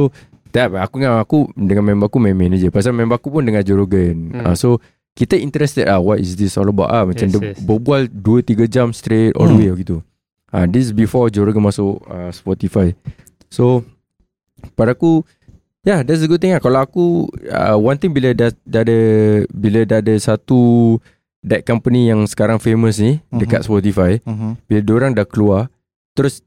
Tak 0.50 0.66
aku 0.72 0.96
dengan 0.98 1.18
aku 1.18 1.38
Dengan 1.54 1.84
member 1.86 2.06
aku 2.06 2.18
main-main 2.18 2.52
je 2.54 2.68
Pasal 2.68 2.92
member 2.92 3.16
aku 3.16 3.30
pun 3.30 3.42
dengar 3.42 3.64
Joe 3.64 3.80
Rogan 3.80 4.36
Hmm. 4.36 4.44
uh, 4.44 4.54
So 4.54 4.78
Kita 5.12 5.36
interested 5.36 5.86
lah 5.86 5.98
What 5.98 6.20
is 6.20 6.36
this 6.36 6.54
all 6.54 6.68
about 6.68 6.90
ah 6.90 7.04
Macam 7.04 7.26
Yes, 7.26 7.34
yes, 7.34 7.42
dia 7.42 7.52
yes. 7.54 7.60
berbual 7.62 8.02
2-3 8.08 8.68
jam 8.68 8.92
straight 8.92 9.32
All 9.34 9.48
the 9.48 9.56
Hmm. 9.56 9.64
way 9.66 9.80
gitu 9.80 9.98
Ah, 10.50 10.66
This 10.66 10.86
is 10.86 10.94
before 10.94 11.30
Joe 11.30 11.44
Rogan 11.44 11.62
masuk 11.62 12.04
uh, 12.04 12.30
Spotify 12.30 12.92
So 13.48 13.88
Pada 14.74 14.92
aku 14.92 15.24
Yeah 15.80 16.04
that's 16.04 16.20
a 16.20 16.28
good 16.28 16.38
thing 16.38 16.52
lah 16.52 16.60
Kalau 16.60 16.76
aku 16.78 17.06
uh, 17.48 17.78
One 17.78 17.96
thing 17.96 18.12
bila 18.12 18.34
dah, 18.34 18.52
dah 18.62 18.82
ada 18.82 19.00
Bila 19.48 19.80
dah 19.84 20.00
ada 20.00 20.12
satu 20.18 20.98
That 21.40 21.64
company 21.64 22.08
yang 22.08 22.28
sekarang 22.28 22.60
famous 22.60 23.00
ni 23.00 23.24
Mhm. 23.28 23.40
Dekat 23.40 23.62
Spotify 23.64 24.20
Mhm. 24.22 24.60
bila 24.66 24.80
orang 24.94 25.12
dah 25.14 25.24
keluar 25.24 25.72
terus 26.12 26.44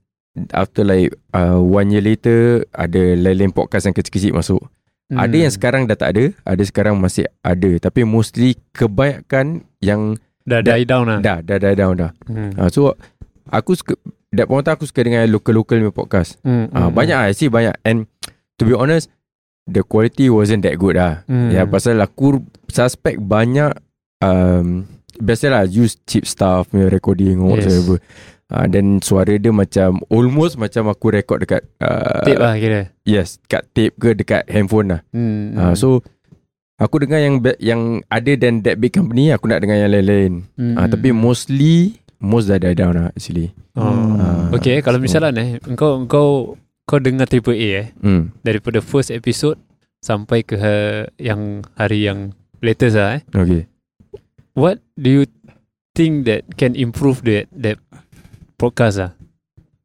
after 0.50 0.82
like 0.82 1.12
uh, 1.30 1.56
one 1.56 1.88
year 1.88 2.00
later 2.00 2.64
ada 2.70 3.00
lain-lain 3.14 3.50
podcast 3.50 3.84
yang 3.84 3.92
kecil-kecil 3.92 4.32
masuk 4.32 4.60
hmm. 5.08 5.16
ada 5.16 5.36
yang 5.38 5.48
sekarang 5.48 5.84
dah 5.84 5.92
tak 5.92 6.12
ada 6.12 6.24
ada 6.42 6.62
sekarang 6.62 6.96
masih 6.96 7.24
ada 7.40 7.68
tapi 7.78 8.00
mostly 8.02 8.56
kebanyakan 8.72 9.60
yang 9.78 10.16
dah 10.42 10.60
die 10.60 10.84
down 10.84 11.04
lah. 11.04 11.20
dah 11.20 11.40
dah 11.40 11.56
dah 11.56 11.72
down 11.72 11.94
dah 11.96 12.10
Hmm. 12.24 12.52
uh, 12.54 12.68
so 12.68 12.96
aku 13.46 13.72
suka 13.72 13.96
that 14.30 14.44
point 14.44 14.64
aku 14.64 14.84
suka 14.84 15.00
dengan 15.00 15.24
local-local 15.26 15.76
punya 15.78 15.88
podcast 15.90 16.36
Hmm. 16.40 16.68
uh, 16.70 16.88
banyak 16.88 17.12
lah 17.14 17.28
I 17.28 17.34
see 17.34 17.48
banyak 17.48 17.76
and 17.82 18.08
to 18.56 18.64
be 18.64 18.72
honest 18.72 19.08
the 19.64 19.80
quality 19.80 20.28
wasn't 20.28 20.64
that 20.64 20.76
good 20.76 20.96
lah 20.96 21.24
Hmm. 21.24 21.48
Ya 21.48 21.64
pasal 21.64 21.96
aku 21.96 22.40
suspect 22.68 23.20
banyak 23.20 23.72
um, 24.22 24.86
Biasalah 25.14 25.66
use 25.66 26.00
cheap 26.02 26.24
stuff 26.24 26.70
punya 26.70 26.88
recording 26.88 27.38
or 27.38 27.54
Yes. 27.54 27.68
whatever 27.68 27.96
uh, 28.48 28.66
Dan 28.66 28.98
suara 28.98 29.34
dia 29.34 29.50
macam 29.50 30.00
Almost 30.08 30.56
macam 30.56 30.88
aku 30.88 31.12
record 31.12 31.42
dekat 31.42 31.62
uh, 31.78 32.22
Tape 32.22 32.38
lah 32.38 32.54
kira. 32.56 32.80
Yes 33.02 33.36
Dekat 33.40 33.62
tape 33.70 33.94
ke 33.94 34.14
dekat 34.14 34.42
handphone 34.46 34.88
lah 34.88 35.00
Hmm. 35.10 35.52
uh, 35.54 35.74
So 35.74 36.00
Aku 36.76 36.98
dengar 36.98 37.20
yang 37.20 37.38
yang 37.60 37.82
ada 38.08 38.32
than 38.34 38.62
that 38.62 38.74
big 38.76 38.90
company 38.90 39.30
Aku 39.30 39.46
nak 39.46 39.60
dengar 39.60 39.76
yang 39.76 39.92
lain-lain 39.92 40.48
hmm. 40.52 40.74
uh, 40.74 40.86
Tapi 40.86 41.12
mostly 41.12 42.00
Most 42.16 42.46
dah 42.46 42.56
die 42.56 42.72
down 42.72 42.94
lah 42.94 43.06
actually 43.10 43.52
Oh. 43.72 43.88
Ah, 44.14 44.52
Okay, 44.52 44.80
kalau 44.80 44.96
so- 44.96 45.02
misalnya 45.02 45.32
eh, 45.34 45.56
engkau 45.62 45.96
engkau 45.98 46.26
kau 46.82 46.98
dengar 46.98 47.24
triple 47.24 47.54
A 47.54 47.68
eh 47.78 47.86
hmm. 47.96 48.36
daripada 48.40 48.78
first 48.78 49.08
episode 49.08 49.56
sampai 49.98 50.42
ke 50.42 50.54
ha- 50.54 51.08
yang 51.16 51.64
hari 51.72 52.04
yang 52.04 52.36
latest 52.58 52.94
lah 52.94 53.16
eh. 53.16 53.22
Okay 53.32 53.64
What 54.52 54.84
do 55.00 55.08
you 55.08 55.24
think 55.96 56.28
that 56.28 56.44
can 56.60 56.76
improve 56.76 57.24
that 57.24 57.48
that 57.56 57.80
podcast 58.60 59.00
lah? 59.00 59.12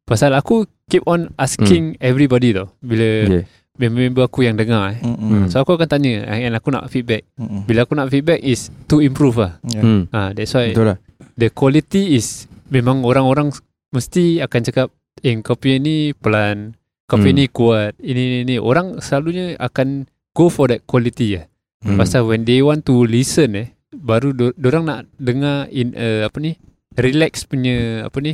Pasal 0.07 0.35
aku 0.35 0.67
keep 0.87 1.03
on 1.07 1.31
asking 1.35 1.99
everybody 1.99 2.55
tau 2.55 2.71
bila 2.79 3.07
Okay 3.27 3.45
member 3.77 4.25
aku 4.25 4.41
yang 4.41 4.57
dengar 4.57 4.97
eh. 4.97 4.99
Mm-mm. 5.05 5.53
So 5.53 5.61
aku 5.61 5.77
akan 5.77 5.85
tanya 5.85 6.25
and 6.25 6.57
aku 6.57 6.73
nak 6.73 6.89
feedback. 6.89 7.29
Mm-mm. 7.37 7.61
Bila 7.69 7.85
aku 7.85 7.93
nak 7.93 8.09
feedback 8.09 8.41
is 8.41 8.73
to 8.89 9.05
improve 9.05 9.37
lah. 9.37 9.61
Yeah. 9.69 9.85
hmm. 9.85 10.01
Ah, 10.09 10.33
that's 10.33 10.57
why 10.57 10.73
Betul 10.73 10.85
lah 10.93 10.97
the 11.37 11.53
quality 11.53 12.17
is 12.17 12.49
memang 12.73 13.05
orang-orang 13.05 13.53
mesti 13.93 14.41
akan 14.41 14.61
cakap 14.65 14.87
eh 15.21 15.37
kau 15.45 15.53
punya 15.53 15.77
ni 15.77 16.11
pelan 16.17 16.73
kau 17.05 17.21
punya 17.21 17.37
Hmm. 17.37 17.41
ni 17.41 17.53
kuat 17.53 17.93
ini 18.01 18.23
ni 18.25 18.37
ni 18.43 18.55
orang 18.57 18.97
selalunya 18.99 19.53
akan 19.61 20.09
go 20.33 20.49
for 20.49 20.67
that 20.73 20.81
quality 20.89 21.37
ya 21.37 21.45
Hmm. 21.85 22.01
pasal 22.01 22.25
when 22.25 22.41
they 22.41 22.57
want 22.65 22.81
to 22.89 23.05
listen 23.05 23.53
eh 23.53 23.76
baru 23.89 24.31
do, 24.31 24.45
orang 24.59 24.83
nak 24.83 24.99
dengar 25.15 25.67
in 25.69 25.93
uh, 25.93 26.27
apa 26.27 26.37
ni 26.37 26.59
relax 26.93 27.43
punya 27.43 28.03
apa 28.03 28.17
ni 28.19 28.33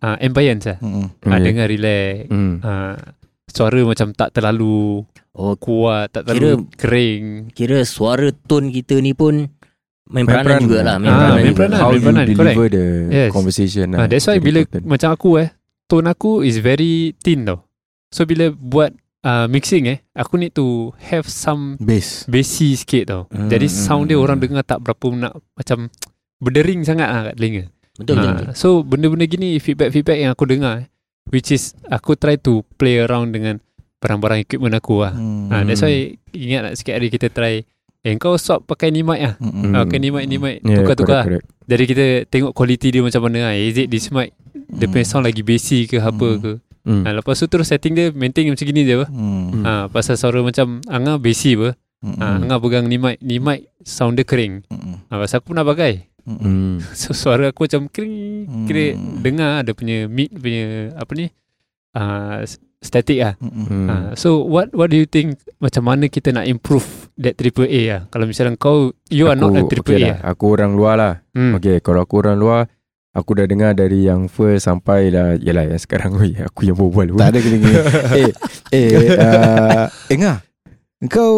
uh, 0.00 0.16
ambience 0.18 0.64
lah 0.66 0.78
uh, 0.80 1.08
Okay. 1.20 1.40
dengar 1.42 1.66
relax 1.68 2.28
hmm. 2.28 2.54
uh, 2.60 2.96
suara 3.46 3.80
macam 3.82 4.08
tak 4.12 4.32
terlalu 4.32 5.04
Oh 5.34 5.58
kuat 5.58 6.14
tak 6.14 6.30
terlalu 6.30 6.70
kering 6.78 7.50
Kira 7.50 7.82
suara 7.82 8.30
tone 8.30 8.70
kita 8.70 9.02
ni 9.02 9.18
pun 9.18 9.50
Main 10.06 10.22
Main 10.22 10.24
peranan 10.30 10.46
peranan. 10.46 10.62
jugalah 10.62 10.94
Main 10.96 11.10
Ah, 11.10 11.16
peranan 11.18 11.34
main 11.34 11.42
juga. 11.44 11.56
peranan. 11.58 11.78
How 11.80 11.90
you 11.90 12.00
peranan, 12.00 12.26
deliver 12.28 12.66
the 12.70 12.84
Yes. 13.10 13.30
conversation 13.34 13.86
lah 13.90 13.98
Ah, 13.98 14.06
that's 14.06 14.26
why 14.30 14.38
bila 14.38 14.62
important. 14.62 14.84
macam 14.86 15.08
aku 15.10 15.30
eh 15.42 15.48
tone 15.84 16.06
aku 16.06 16.32
is 16.40 16.62
very 16.62 17.18
thin 17.18 17.42
tau. 17.42 17.66
So 18.08 18.22
bila 18.22 18.54
buat 18.54 18.94
uh, 19.24 19.46
mixing 19.46 19.88
eh 19.88 19.98
aku 20.12 20.36
need 20.36 20.52
to 20.52 20.66
have 21.02 21.24
some 21.24 21.74
Bass. 21.76 22.22
bassy 22.24 22.76
sikit 22.76 23.02
tau. 23.04 23.22
Hmm, 23.28 23.48
Jadi 23.48 23.66
hmm, 23.66 23.74
sound 23.74 24.04
dia 24.06 24.16
hmm. 24.16 24.22
orang 24.22 24.38
dengar 24.38 24.62
tak 24.62 24.78
berapa 24.78 25.06
nak 25.10 25.32
macam 25.52 25.88
berdering 26.38 26.82
sangat 26.82 27.08
lah 27.08 27.22
kat 27.24 27.34
telinga. 27.34 27.64
Betul 27.94 28.14
betul, 28.16 28.26
Ah, 28.26 28.34
betul. 28.36 28.54
so 28.54 28.68
benda-benda 28.80 29.24
gini 29.24 29.56
feedback-feedback 29.56 30.18
yang 30.18 30.30
aku 30.30 30.44
dengar 30.44 30.82
eh, 30.82 30.86
which 31.28 31.48
is 31.48 31.72
aku 31.86 32.14
try 32.14 32.34
to 32.34 32.60
play 32.74 32.98
around 32.98 33.30
dengan 33.30 33.62
barang-barang 33.98 34.42
equipment 34.42 34.74
aku 34.74 35.00
lah. 35.00 35.14
Mm. 35.14 35.48
Ah, 35.48 35.62
that's 35.62 35.80
why 35.80 35.94
ingat 36.28 36.60
tak 36.62 36.74
sikit 36.76 36.94
hari 36.94 37.08
kita 37.08 37.28
try 37.28 37.62
eh 38.04 38.14
kau 38.16 38.36
swap 38.36 38.66
pakai 38.66 38.90
ni 38.90 39.00
mic 39.00 39.16
lah. 39.16 39.34
Ah, 39.70 39.86
pakai 39.86 39.96
ni 39.96 40.10
mic 40.10 40.26
ni 40.26 40.36
mic 40.36 40.60
Yeah, 40.60 40.82
tukar-tukar. 40.82 41.24
correct, 41.24 41.46
correct. 41.46 41.64
Jadi 41.64 41.82
kita 41.86 42.04
tengok 42.28 42.52
quality 42.52 42.88
dia 42.90 43.00
macam 43.00 43.20
mana 43.22 43.38
lah. 43.48 43.54
Is 43.54 43.78
it 43.78 43.88
this 43.88 44.10
mic 44.10 44.36
dia 44.66 44.84
punya 44.84 45.06
sound 45.06 45.24
lagi 45.24 45.40
bassy 45.40 45.86
ke 45.86 45.96
apa 45.96 46.12
Hmm. 46.28 46.40
ke. 46.42 46.52
Hmm. 46.84 47.00
Ha, 47.02 47.16
lepas 47.16 47.40
tu 47.40 47.48
terus 47.48 47.72
setting 47.72 47.96
dia 47.96 48.12
maintain 48.12 48.44
macam 48.44 48.64
gini 48.64 48.84
je 48.84 49.00
apa. 49.00 49.06
Mm. 49.08 49.44
Hmm. 49.50 49.62
Ha, 49.64 49.70
pasal 49.88 50.20
suara 50.20 50.44
macam 50.44 50.84
Anga 50.84 51.16
bassy 51.16 51.56
apa. 51.56 51.72
Mm-mm. 52.04 52.20
Ha, 52.20 52.44
Anga 52.44 52.56
pegang 52.60 52.84
ni 52.84 53.00
mic, 53.00 53.16
ni 53.24 53.40
mic 53.40 53.72
sound 53.80 54.20
dia 54.20 54.28
kering. 54.28 54.68
Mm-mm. 54.68 55.08
Ha, 55.08 55.12
pasal 55.16 55.40
aku 55.40 55.56
pernah 55.56 55.64
pakai. 55.64 56.12
Hmm. 56.28 56.80
So 57.00 57.16
suara 57.16 57.52
aku 57.52 57.64
macam 57.64 57.88
kering. 57.88 58.44
Hmm. 58.44 58.66
Kira 58.68 58.96
dengar 59.20 59.64
ada 59.64 59.72
punya 59.72 60.04
mic 60.08 60.28
punya 60.36 60.92
apa 60.96 61.12
ni? 61.16 61.32
Uh, 61.96 62.44
static 62.84 63.16
lah. 63.16 63.34
Hmm. 63.40 63.88
Ha, 63.88 63.94
so 64.12 64.44
what 64.44 64.68
what 64.76 64.92
do 64.92 65.00
you 65.00 65.08
think 65.08 65.40
macam 65.56 65.88
mana 65.88 66.12
kita 66.12 66.36
nak 66.36 66.44
improve 66.44 66.84
that 67.16 67.40
triple 67.40 67.64
A 67.64 67.80
lah? 67.88 68.00
Kalau 68.12 68.28
misalnya 68.28 68.60
kau 68.60 68.92
you 69.08 69.24
are 69.32 69.40
not 69.40 69.56
a 69.56 69.64
triple 69.64 69.96
okay 69.96 70.04
A. 70.04 70.20
lah. 70.20 70.36
Aku 70.36 70.52
orang 70.52 70.76
luar 70.76 70.94
lah 71.00 71.14
Hmm. 71.32 71.56
Okay 71.58 71.80
kalau 71.80 72.04
aku 72.04 72.20
orang 72.22 72.36
luar 72.38 72.68
Aku 73.14 73.30
dah 73.32 73.46
dengar 73.46 73.72
dari 73.72 74.04
yang 74.04 74.26
first 74.26 74.66
sampai 74.66 75.06
lah 75.06 75.38
Yelah 75.38 75.70
yang 75.70 75.78
sekarang 75.78 76.14
oi, 76.20 76.34
Aku 76.42 76.66
yang 76.66 76.74
berbual 76.74 77.14
Tak 77.14 77.30
ada 77.30 77.38
gini-gini. 77.38 77.74
eh, 78.18 78.30
eh, 78.68 78.90
uh, 79.14 79.86
eh 80.10 80.16
Ngah, 80.18 80.42
kau 81.06 81.34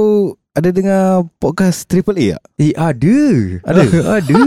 ada 0.57 0.73
dengar 0.73 1.29
podcast 1.37 1.85
Triple 1.85 2.17
A 2.17 2.27
tak? 2.33 2.43
Eh 2.57 2.73
ada 2.73 3.17
Ada? 3.61 3.83
Ada 4.19 4.41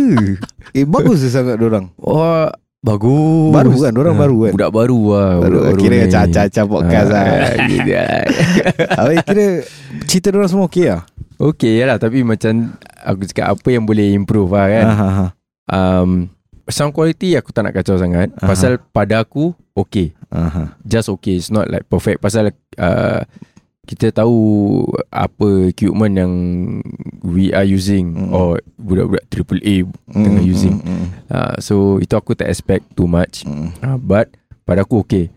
Eh, 0.69 0.85
bagus 0.85 1.21
sangat 1.23 1.61
dorang. 1.61 1.93
Wah 1.95 2.49
Bagus 2.81 3.53
Baru 3.53 3.77
kan? 3.77 3.91
Dorang 3.93 4.17
Ah, 4.17 4.21
baru 4.25 4.37
kan? 4.41 4.51
Budak 4.57 4.71
baru 4.73 4.99
lah 5.13 5.31
Baru, 5.37 5.57
budak 5.69 5.77
kira 5.77 5.95
ni. 5.99 6.09
caca-caca 6.09 6.61
podcast 6.65 7.09
lah. 7.13 7.25
Ah, 7.29 7.53
gitu 7.69 7.91
lah. 7.93 8.23
Habis 8.97 9.19
kira 9.21 9.45
cerita 10.09 10.27
dorang 10.33 10.49
semua 10.49 10.65
okey 10.65 10.85
lah? 10.89 11.05
Okay 11.37 11.85
lah 11.85 12.01
Tapi 12.01 12.25
macam 12.25 12.73
Aku 13.05 13.21
cakap 13.27 13.53
apa 13.53 13.67
yang 13.69 13.85
boleh 13.85 14.17
improve 14.17 14.49
lah 14.49 14.65
kan 14.65 14.85
Ha, 14.87 14.95
ha, 14.97 15.09
ha. 15.13 15.27
um, 15.69 16.25
Sound 16.69 16.93
quality 16.93 17.33
aku 17.33 17.49
tak 17.49 17.65
nak 17.65 17.73
kacau 17.73 17.97
sangat 17.97 18.29
Aha. 18.37 18.45
Pasal 18.45 18.77
pada 18.93 19.21
aku 19.21 19.51
Okay 19.73 20.11
ha. 20.29 20.75
just 20.83 21.09
okay 21.09 21.39
it's 21.39 21.49
not 21.49 21.65
like 21.67 21.87
perfect 21.87 22.19
pasal 22.19 22.51
uh, 22.77 23.21
kita 23.89 24.13
tahu 24.13 24.37
apa 25.09 25.73
equipment 25.73 26.13
yang 26.13 26.33
we 27.25 27.49
are 27.49 27.65
using 27.65 28.13
Mm. 28.13 28.29
or 28.29 28.61
budak-budak 28.77 29.25
triple 29.33 29.57
A 29.63 29.81
tengah 30.13 30.43
Mm, 30.43 30.51
using 30.51 30.75
mm, 30.77 30.85
mm, 30.85 31.07
uh, 31.31 31.55
so 31.57 31.97
itu 31.97 32.13
aku 32.13 32.37
tak 32.37 32.53
expect 32.53 32.85
too 32.93 33.09
much 33.09 33.41
mm. 33.49 33.73
uh, 33.81 33.97
but 33.97 34.29
pada 34.61 34.85
aku 34.85 35.01
okay 35.01 35.33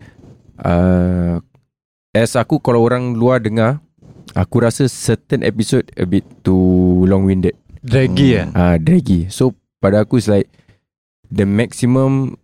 uh, 0.61 1.41
as 2.13 2.37
aku 2.37 2.61
kalau 2.61 2.85
orang 2.85 3.17
luar 3.17 3.41
dengar 3.41 3.81
aku 4.33 4.61
rasa 4.61 4.85
certain 4.85 5.41
episode 5.41 5.89
a 5.97 6.05
bit 6.05 6.21
too 6.45 7.03
long 7.09 7.25
winded 7.25 7.57
Draggy 7.81 8.37
lah. 8.37 8.47
Hmm. 8.47 8.55
uh, 8.55 8.75
draggy 8.77 9.27
so 9.27 9.51
pada 9.81 10.05
aku 10.05 10.15
is 10.15 10.29
like 10.29 10.45
the 11.33 11.49
maximum 11.49 12.37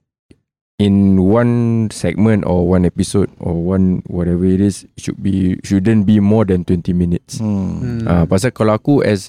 in 0.80 1.20
one 1.22 1.86
segment 1.92 2.48
or 2.48 2.64
one 2.66 2.88
episode 2.88 3.28
or 3.38 3.54
one 3.54 4.00
whatever 4.08 4.48
it 4.48 4.64
is 4.64 4.88
should 4.98 5.20
be 5.22 5.60
shouldn't 5.62 6.08
be 6.08 6.18
more 6.24 6.48
than 6.48 6.64
20 6.64 6.96
minutes. 6.96 7.38
Hmm. 7.38 7.78
Hmm. 7.78 8.08
Ah, 8.08 8.24
pasal 8.26 8.56
kalau 8.56 8.80
aku 8.80 9.04
as 9.04 9.28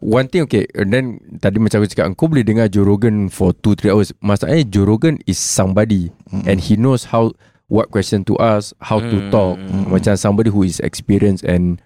one 0.00 0.24
thing 0.26 0.42
okay 0.48 0.64
and 0.72 0.90
then 0.90 1.20
tadi 1.38 1.60
macam 1.60 1.84
aku 1.84 1.92
cakap 1.92 2.08
kau 2.16 2.32
boleh 2.32 2.42
dengar 2.42 2.72
Joe 2.72 2.88
Rogan 2.88 3.28
for 3.28 3.52
2 3.60 3.76
3 3.76 3.92
hours. 3.92 4.10
Masalahnya 4.24 4.64
Joe 4.72 4.88
Rogan 4.88 5.20
is 5.28 5.36
somebody 5.36 6.08
Mm. 6.32 6.42
and 6.48 6.58
he 6.58 6.74
knows 6.74 7.12
how 7.14 7.30
what 7.70 7.92
question 7.92 8.24
to 8.26 8.34
ask, 8.40 8.72
how 8.80 8.98
to 8.98 9.16
Hmm. 9.20 9.30
talk. 9.30 9.54
Mm. 9.60 9.92
Macam 9.92 10.16
somebody 10.16 10.48
who 10.50 10.64
is 10.64 10.80
experienced 10.80 11.44
and 11.44 11.78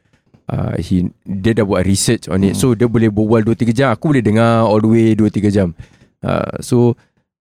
uh, 0.47 0.79
he 0.79 1.11
dia 1.27 1.53
dah 1.53 1.67
buat 1.67 1.83
research 1.83 2.31
on 2.31 2.47
it. 2.47 2.55
Mm. 2.55 2.61
So 2.63 2.79
dia 2.79 2.87
boleh 2.87 3.11
berbual 3.11 3.43
2 3.43 3.59
3 3.59 3.75
jam. 3.75 3.91
Aku 3.91 4.15
boleh 4.15 4.23
dengar 4.23 4.65
all 4.71 4.79
the 4.79 4.87
way 4.89 5.19
2 5.19 5.27
3 5.35 5.51
jam. 5.51 5.75
Uh, 6.23 6.63
so 6.63 6.95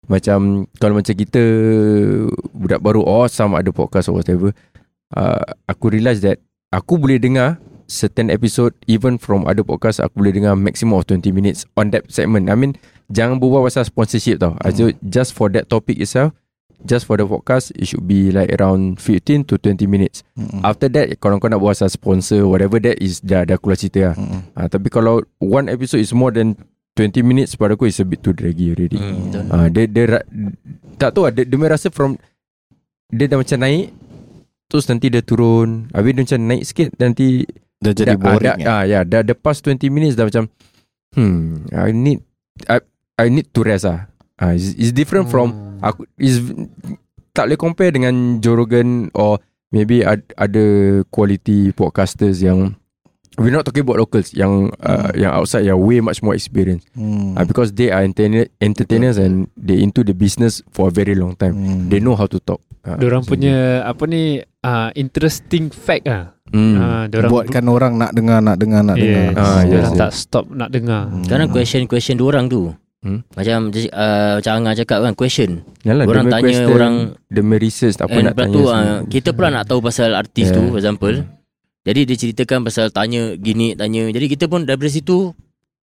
macam 0.10 0.66
kalau 0.82 0.98
macam 0.98 1.14
kita 1.14 1.42
budak 2.52 2.82
baru 2.82 3.06
or 3.06 3.30
some 3.30 3.54
ada 3.54 3.70
podcast 3.70 4.10
or 4.10 4.18
whatever 4.18 4.50
uh, 5.14 5.46
aku 5.70 5.94
realise 5.94 6.20
that 6.26 6.42
aku 6.74 6.98
boleh 6.98 7.22
dengar 7.22 7.62
certain 7.86 8.34
episode 8.34 8.74
even 8.90 9.22
from 9.22 9.46
other 9.46 9.66
podcast 9.66 10.02
aku 10.02 10.26
boleh 10.26 10.34
dengar 10.34 10.58
maximum 10.58 10.98
of 10.98 11.06
20 11.06 11.30
minutes 11.30 11.66
on 11.78 11.94
that 11.94 12.06
segment 12.10 12.50
I 12.50 12.58
mean 12.58 12.74
jangan 13.14 13.38
berbual 13.38 13.66
pasal 13.66 13.86
sponsorship 13.86 14.42
tau 14.42 14.58
Hmm. 14.58 14.74
mm. 14.74 14.98
just 15.06 15.34
for 15.38 15.50
that 15.54 15.70
topic 15.70 15.98
itself 16.02 16.34
just 16.86 17.06
for 17.06 17.18
the 17.20 17.26
podcast 17.28 17.72
it 17.76 17.86
should 17.90 18.08
be 18.08 18.32
like 18.32 18.52
around 18.56 19.02
15 19.02 19.44
to 19.52 19.60
20 19.60 19.84
minutes. 19.88 20.24
Mm-mm. 20.40 20.64
After 20.64 20.88
that 20.96 21.12
kalau 21.20 21.40
kau 21.40 21.52
nak 21.52 21.60
buat 21.60 21.76
sponsor 21.76 22.48
whatever 22.48 22.80
that 22.80 23.00
is 23.04 23.20
dah 23.20 23.44
dah 23.44 23.60
keluar 23.60 23.76
cerita 23.76 24.12
lah. 24.12 24.16
Mm-mm. 24.16 24.42
Ah, 24.56 24.68
tapi 24.72 24.88
kalau 24.88 25.24
one 25.44 25.68
episode 25.68 26.00
is 26.00 26.16
more 26.16 26.32
than 26.32 26.56
20 26.96 27.24
minutes 27.24 27.56
pada 27.56 27.74
aku 27.74 27.88
is 27.88 28.00
a 28.00 28.06
bit 28.06 28.20
too 28.20 28.34
draggy 28.34 28.72
already. 28.72 29.00
Hmm. 29.00 29.52
Ah, 29.52 29.68
dia 29.68 29.88
dia 29.88 30.18
ra- 30.18 30.28
tak 30.98 31.16
tahu 31.16 31.30
lah, 31.30 31.32
dia, 31.32 31.48
dia 31.48 31.58
rasa 31.66 31.88
from 31.90 32.20
dia 33.10 33.26
dah 33.26 33.40
macam 33.40 33.58
naik 33.58 33.94
terus 34.68 34.86
nanti 34.86 35.08
dia 35.08 35.24
turun. 35.24 35.88
Habis 35.92 36.12
dia 36.14 36.24
macam 36.26 36.40
naik 36.46 36.64
sikit 36.64 36.88
nanti 36.98 37.48
Dah 37.80 37.96
jadi 37.96 38.14
dah, 38.14 38.20
boring 38.20 38.44
ah, 38.44 38.44
dah, 38.44 38.56
ya? 38.60 38.68
ah, 38.68 38.84
ya, 38.84 39.00
dah 39.08 39.22
the 39.24 39.32
past 39.32 39.64
20 39.64 39.88
minutes 39.88 40.20
dah 40.20 40.28
macam 40.28 40.52
hmm, 41.16 41.72
I 41.72 41.96
need 41.96 42.20
I, 42.68 42.84
I 43.16 43.32
need 43.32 43.56
to 43.56 43.64
rest 43.64 43.88
ah. 43.88 44.12
Ah, 44.36 44.52
it's, 44.52 44.76
it's 44.76 44.92
different 44.92 45.32
from 45.32 45.56
Hmm. 45.56 45.80
aku 45.80 46.04
is 46.20 46.44
tak 47.32 47.48
boleh 47.48 47.56
compare 47.56 47.96
dengan 47.96 48.44
Joe 48.44 48.60
Rogan 48.60 49.08
or 49.16 49.40
maybe 49.72 50.04
ad, 50.04 50.28
ada 50.36 50.60
quality 51.08 51.72
podcasters 51.72 52.44
yang 52.44 52.76
we're 53.38 53.52
not 53.52 53.62
talking 53.62 53.84
about 53.84 53.98
locals 53.98 54.34
yang 54.34 54.74
uh, 54.80 55.12
yang 55.14 55.30
outside 55.32 55.62
yang 55.62 55.78
way 55.78 56.00
much 56.00 56.20
more 56.20 56.34
experience 56.34 56.82
Hmm. 56.92 57.36
uh, 57.36 57.44
because 57.44 57.72
they 57.72 57.88
are 57.88 58.02
entertainer, 58.02 58.50
entertainers 58.58 59.16
and 59.16 59.46
they 59.54 59.78
into 59.78 60.02
the 60.02 60.12
business 60.12 60.64
for 60.72 60.90
a 60.90 60.94
very 60.94 61.14
long 61.14 61.36
time 61.36 61.54
Hmm. 61.54 61.88
they 61.88 62.00
know 62.00 62.16
how 62.16 62.26
to 62.26 62.40
talk 62.40 62.60
uh, 62.84 62.98
Diorang 62.98 63.22
so- 63.22 63.30
punya 63.30 63.84
apa 63.84 64.04
ni 64.04 64.42
uh, 64.62 64.90
interesting 64.94 65.70
fact 65.70 66.10
ah. 66.10 66.34
hmm. 66.50 66.76
Uh, 66.76 67.06
Buatkan 67.30 67.64
orang 67.68 67.96
nak 67.96 68.12
dengar 68.12 68.42
Nak 68.42 68.58
dengar 68.58 68.82
Nak 68.82 68.98
yes. 68.98 69.06
dengar 69.06 69.28
Ah, 69.38 69.62
yes, 69.62 69.86
yes. 69.86 69.90
tak 69.94 70.12
stop 70.12 70.46
nak 70.50 70.74
dengar. 70.74 71.06
Hmm. 71.06 71.22
Sekarang 71.22 71.48
question-question 71.52 72.18
orang 72.20 72.50
tu 72.50 72.74
Hmm. 73.00 73.24
Macam 73.32 73.72
uh, 73.72 74.44
Macam 74.44 74.52
Angah 74.60 74.76
cakap 74.76 75.00
kan 75.00 75.16
Question 75.16 75.64
Yalah, 75.88 76.04
Orang 76.04 76.28
tanya 76.28 76.44
question, 76.44 76.68
orang 76.68 76.94
punya 77.32 77.56
research 77.56 77.96
apa 77.96 78.12
nak 78.20 78.36
tanya 78.36 78.52
tu 78.52 78.62
uh, 78.68 79.00
Kita 79.08 79.32
pula 79.32 79.48
nak 79.48 79.72
tahu 79.72 79.80
pasal 79.80 80.12
artis 80.12 80.52
Yeah. 80.52 80.60
tu 80.60 80.76
For 80.76 80.84
example 80.84 81.39
Jadi 81.90 82.06
dia 82.06 82.16
ceritakan 82.16 82.62
pasal 82.62 82.94
Tanya 82.94 83.34
gini 83.34 83.74
tanya 83.74 84.06
Jadi 84.14 84.26
kita 84.30 84.46
pun 84.46 84.70
daripada 84.70 84.94
situ 84.94 85.34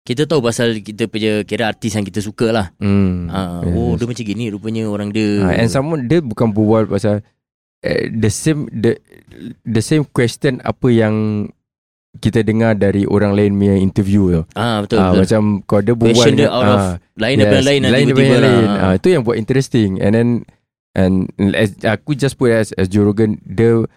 Kita 0.02 0.26
tahu 0.26 0.42
pasal 0.42 0.82
Kita 0.82 1.06
punya 1.06 1.46
Kira 1.46 1.70
artis 1.70 1.94
yang 1.94 2.02
kita 2.02 2.18
suka 2.18 2.50
lah 2.50 2.66
hmm. 2.82 3.30
uh, 3.30 3.62
yes, 3.62 3.74
Oh 3.78 3.90
yes. 3.94 3.96
dia 4.02 4.06
macam 4.10 4.24
gini 4.26 4.44
Rupanya 4.50 4.82
orang 4.90 5.14
dia 5.14 5.46
Ah, 5.46 5.54
and 5.62 5.70
someone 5.70 6.10
dia 6.10 6.18
bukan 6.18 6.50
berbual 6.50 6.90
pasal 6.90 7.22
uh, 7.86 8.04
the 8.10 8.30
same 8.30 8.66
the 8.70 8.98
the 9.66 9.82
same 9.82 10.06
question 10.06 10.62
apa 10.62 10.88
yang 10.90 11.46
kita 12.20 12.44
dengar 12.44 12.76
dari 12.76 13.08
orang 13.08 13.32
lain 13.32 13.56
punya 13.56 13.72
interview 13.80 14.28
tu. 14.28 14.42
Ah 14.52 14.84
betul, 14.84 15.00
Ah, 15.00 15.16
betul. 15.16 15.20
macam 15.24 15.42
kau 15.64 15.80
dia 15.80 15.94
berbual 15.96 16.12
Question 16.12 16.36
dia 16.36 16.48
out 16.52 16.68
of 16.68 16.76
ah, 16.76 16.94
Lain 17.16 17.36
daripada 17.40 17.62
lain 17.64 17.80
lain 17.88 18.06
daripada 18.12 18.36
lah 18.36 18.40
lain. 18.52 18.68
Ah, 18.68 18.92
itu 19.00 19.08
yang 19.16 19.22
buat 19.24 19.36
interesting 19.40 19.96
and 19.96 20.12
then 20.12 20.28
and 20.92 21.32
as, 21.56 21.72
aku 21.88 22.12
just 22.12 22.36
put 22.36 22.52
as, 22.52 22.76
as 22.76 22.92
Joe 22.92 23.08
Rogan 23.08 23.40
dia 23.48 23.88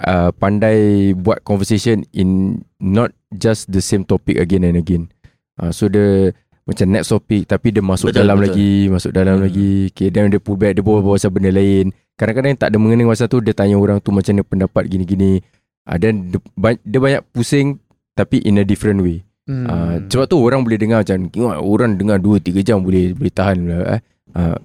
uh, 0.00 0.30
pandai 0.32 1.12
buat 1.12 1.44
conversation 1.44 2.08
in 2.12 2.60
not 2.80 3.12
just 3.34 3.68
the 3.68 3.80
same 3.80 4.02
topic 4.02 4.40
again 4.40 4.64
and 4.64 4.76
again. 4.76 5.12
Uh, 5.60 5.68
so 5.68 5.86
dia 5.86 6.32
macam 6.62 6.86
next 6.88 7.10
topic 7.10 7.44
tapi 7.44 7.74
dia 7.74 7.82
masuk 7.82 8.14
Betul, 8.14 8.22
dalam 8.24 8.38
betul. 8.38 8.46
lagi, 8.54 8.72
masuk 8.88 9.10
dalam 9.12 9.34
Hmm. 9.36 9.44
lagi. 9.44 9.72
Okay, 9.90 10.08
then 10.08 10.30
dia 10.30 10.38
pull 10.38 10.56
back, 10.56 10.78
dia 10.78 10.84
bawa 10.84 11.02
pasal 11.02 11.28
benda 11.28 11.50
lain. 11.50 11.90
Kadang-kadang 12.14 12.54
tak 12.54 12.68
ada 12.70 12.76
mengenai 12.78 13.04
pasal 13.04 13.26
tu 13.26 13.42
dia 13.42 13.52
tanya 13.52 13.76
orang 13.76 13.98
tu 13.98 14.14
macam 14.14 14.32
mana 14.32 14.44
pendapat 14.46 14.82
gini-gini. 14.86 15.42
Uh, 15.82 15.98
then 15.98 16.30
dia, 16.30 16.38
dia 16.86 17.00
banyak 17.02 17.22
pusing 17.34 17.82
tapi 18.14 18.38
in 18.46 18.56
a 18.56 18.64
different 18.64 19.02
way. 19.02 19.26
Hmm. 19.42 19.66
Uh, 19.66 19.94
sebab 20.06 20.30
tu 20.30 20.38
orang 20.38 20.62
boleh 20.62 20.78
dengar 20.78 21.02
macam 21.02 21.26
orang 21.58 21.98
dengar 21.98 22.22
2 22.22 22.38
3 22.38 22.62
jam 22.62 22.78
boleh 22.78 23.10
boleh 23.10 23.32
tahan 23.34 23.58
lah, 23.66 23.98
eh. 23.98 24.00
Uh, 24.32 24.56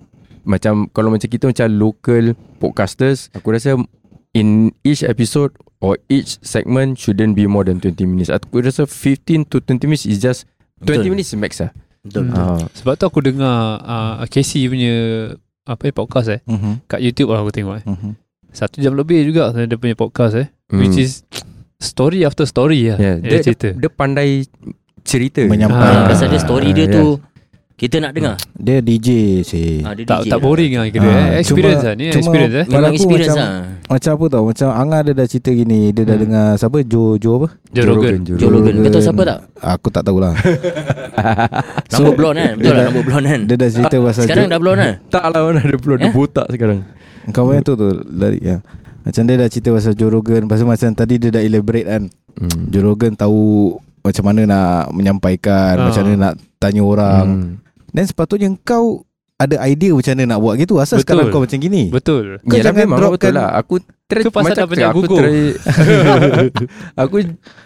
macam 0.47 0.85
kalau 0.93 1.09
macam 1.09 1.27
kita 1.27 1.49
macam 1.49 1.67
local 1.75 2.37
podcasters, 2.61 3.33
aku 3.33 3.51
rasa 3.51 3.73
in 4.37 4.47
each 4.81 5.01
episode 5.01 5.49
or 5.79 5.97
each 6.07 6.37
segment 6.39 6.95
shouldn't 6.95 7.33
be 7.33 7.45
more 7.45 7.65
than 7.65 7.81
20 7.81 8.05
minutes. 8.05 8.29
Aku 8.29 8.61
rasa 8.61 8.85
15 8.85 9.49
to 9.49 9.57
20 9.59 9.85
minutes 9.85 10.05
is 10.05 10.17
just 10.17 10.45
20 10.79 11.01
Betul. 11.01 11.09
minutes 11.09 11.33
max 11.33 11.57
lah. 11.57 11.71
Betul, 12.01 12.29
Hmm. 12.29 12.37
Uh, 12.37 12.61
Sebab 12.71 12.93
tu 12.95 13.03
aku 13.03 13.19
dengar 13.19 13.81
uh, 13.81 14.21
Casey 14.27 14.69
punya 14.69 14.95
apa 15.65 15.81
ni 15.83 15.91
podcast 15.91 16.29
eh 16.29 16.39
Mhm. 16.45 16.87
kat 16.87 17.01
YouTube 17.01 17.27
lah 17.29 17.41
aku 17.41 17.51
tengok 17.51 17.81
eh. 17.81 17.85
Mhm. 17.85 18.11
Satu 18.49 18.79
jam 18.79 18.93
lebih 18.93 19.25
juga 19.25 19.51
dia 19.51 19.75
punya 19.75 19.93
podcast 19.93 20.37
eh. 20.37 20.47
Hmm. 20.69 20.79
Which 20.79 20.95
is 20.95 21.27
story 21.77 22.23
after 22.23 22.45
story 22.45 22.87
lah. 22.87 22.97
Yeah, 22.97 23.15
Dia, 23.19 23.29
dia- 23.33 23.43
cerita. 23.43 23.67
dia 23.75 23.89
pandai 23.89 24.47
cerita. 25.03 25.43
Menyampaikan. 25.43 26.03
Ah, 26.03 26.07
pasal 26.07 26.27
dia 26.29 26.39
story 26.39 26.71
dia 26.71 26.87
Ah, 26.87 26.93
tu 26.93 27.03
Kita 27.77 27.95
nak 27.99 28.09
dengar 28.11 28.35
Dia 28.51 28.81
DJ 28.81 29.07
sih 29.41 29.79
ah, 29.79 29.93
dia 29.93 30.01
tak 30.01 30.25
DJ 30.25 30.27
tak 30.27 30.33
lah. 30.33 30.41
boring 30.41 30.71
lah 30.73 30.85
kira 30.89 31.05
Ah, 31.05 31.13
eh. 31.29 31.39
Experience 31.39 31.77
cuma- 31.77 31.85
lah 31.85 31.93
ni 31.93 32.05
cuma- 32.07 32.17
experience 32.19 32.55
eh. 32.55 32.65
Memang 32.67 32.91
experience 32.91 33.29
macam- 33.29 33.37
lah 33.39 33.61
Macam 33.87 34.11
apa 34.11 34.25
tau 34.27 34.43
Macam 34.43 34.67
Angah 34.71 34.99
dia 34.99 35.13
dah 35.13 35.27
cerita 35.27 35.49
gini 35.51 35.79
Dia 35.87 36.03
dah 36.03 36.11
Hmm. 36.11 36.23
dengar 36.25 36.47
Siapa 36.55 36.77
Joe 36.83 37.11
Joe 37.15 37.35
apa 37.37 37.47
Joe 37.69 37.85
Rogan. 37.85 38.15
Joe 38.23 38.35
Joe 38.35 38.49
Rogan 38.49 38.73
Kau 38.73 38.81
tahu 38.81 38.89
Rogan. 38.89 39.05
siapa 39.05 39.21
tak? 39.23 39.39
Aku 39.61 39.87
tak 39.87 40.03
tahulah 40.03 40.33
Rambut 41.93 42.15
blonde 42.15 42.39
kan 42.39 42.53
Betul 42.55 42.73
lah 42.73 42.83
rambut 42.83 43.03
blonde 43.03 43.27
kan 43.27 43.41
Dia 43.45 43.55
dah 43.55 43.69
cerita 43.69 43.95
pasal 43.99 44.21
Sekarang 44.23 44.43
Joe, 44.43 44.51
dah 44.51 44.59
blonde 44.59 44.79
kan 44.79 44.93
Tak 45.07 45.23
lah 45.23 45.41
mana 45.43 45.59
dia 45.61 45.77
belum 45.77 45.97
dia 45.97 46.07
Eh? 46.07 46.13
botak 46.13 46.47
sekarang. 46.49 46.79
Kau 47.27 47.43
punya 47.43 47.61
tu 47.61 47.73
tu 47.75 47.87
lari 48.09 48.39
ya. 48.39 48.57
Macam 49.03 49.21
dia 49.21 49.35
dah 49.35 49.47
cerita 49.47 49.69
pasal 49.69 49.93
Joe 49.93 50.09
Rogan 50.09 50.47
tu 50.47 50.65
macam 50.65 50.89
tadi 50.91 51.15
dia 51.17 51.29
dah 51.29 51.41
elaborate 51.41 51.85
kan 51.85 52.03
Hmm. 52.33 52.69
Joe 52.69 52.81
Rogan 52.83 53.13
tahu 53.13 53.73
Macam 53.99 54.23
mana 54.23 54.41
nak 54.43 54.69
menyampaikan 54.91 55.73
Ah. 55.75 55.85
Macam 55.85 56.01
mana 56.01 56.15
nak 56.17 56.33
tanya 56.57 56.81
orang 56.81 57.27
Hmm. 57.27 57.51
Dan 57.89 58.03
sepatutnya 58.03 58.49
kau 58.61 59.03
Ada 59.37 59.61
idea 59.63 59.93
macam 59.93 60.13
mana 60.13 60.23
nak 60.27 60.39
buat 60.39 60.55
gitu 60.57 60.73
Asal 60.77 60.97
Betul. 60.97 61.03
sekarang 61.05 61.25
kau 61.29 61.41
macam 61.45 61.59
gini 61.59 61.83
Betul. 61.87 62.41
Kau 62.41 62.51
Yelah 62.51 62.65
jangan 62.65 62.81
memang 62.81 62.97
dropkan- 62.97 63.13
betul 63.21 63.33
lah 63.35 63.49
Aku 63.55 63.75
try, 64.07 64.21
Ke 64.21 64.29
pasal 64.29 64.55
dah 64.55 64.65
banyak 64.65 64.87
aku 64.87 65.01
gugur? 65.01 65.19
try 65.19 65.39
Aku 67.03 67.17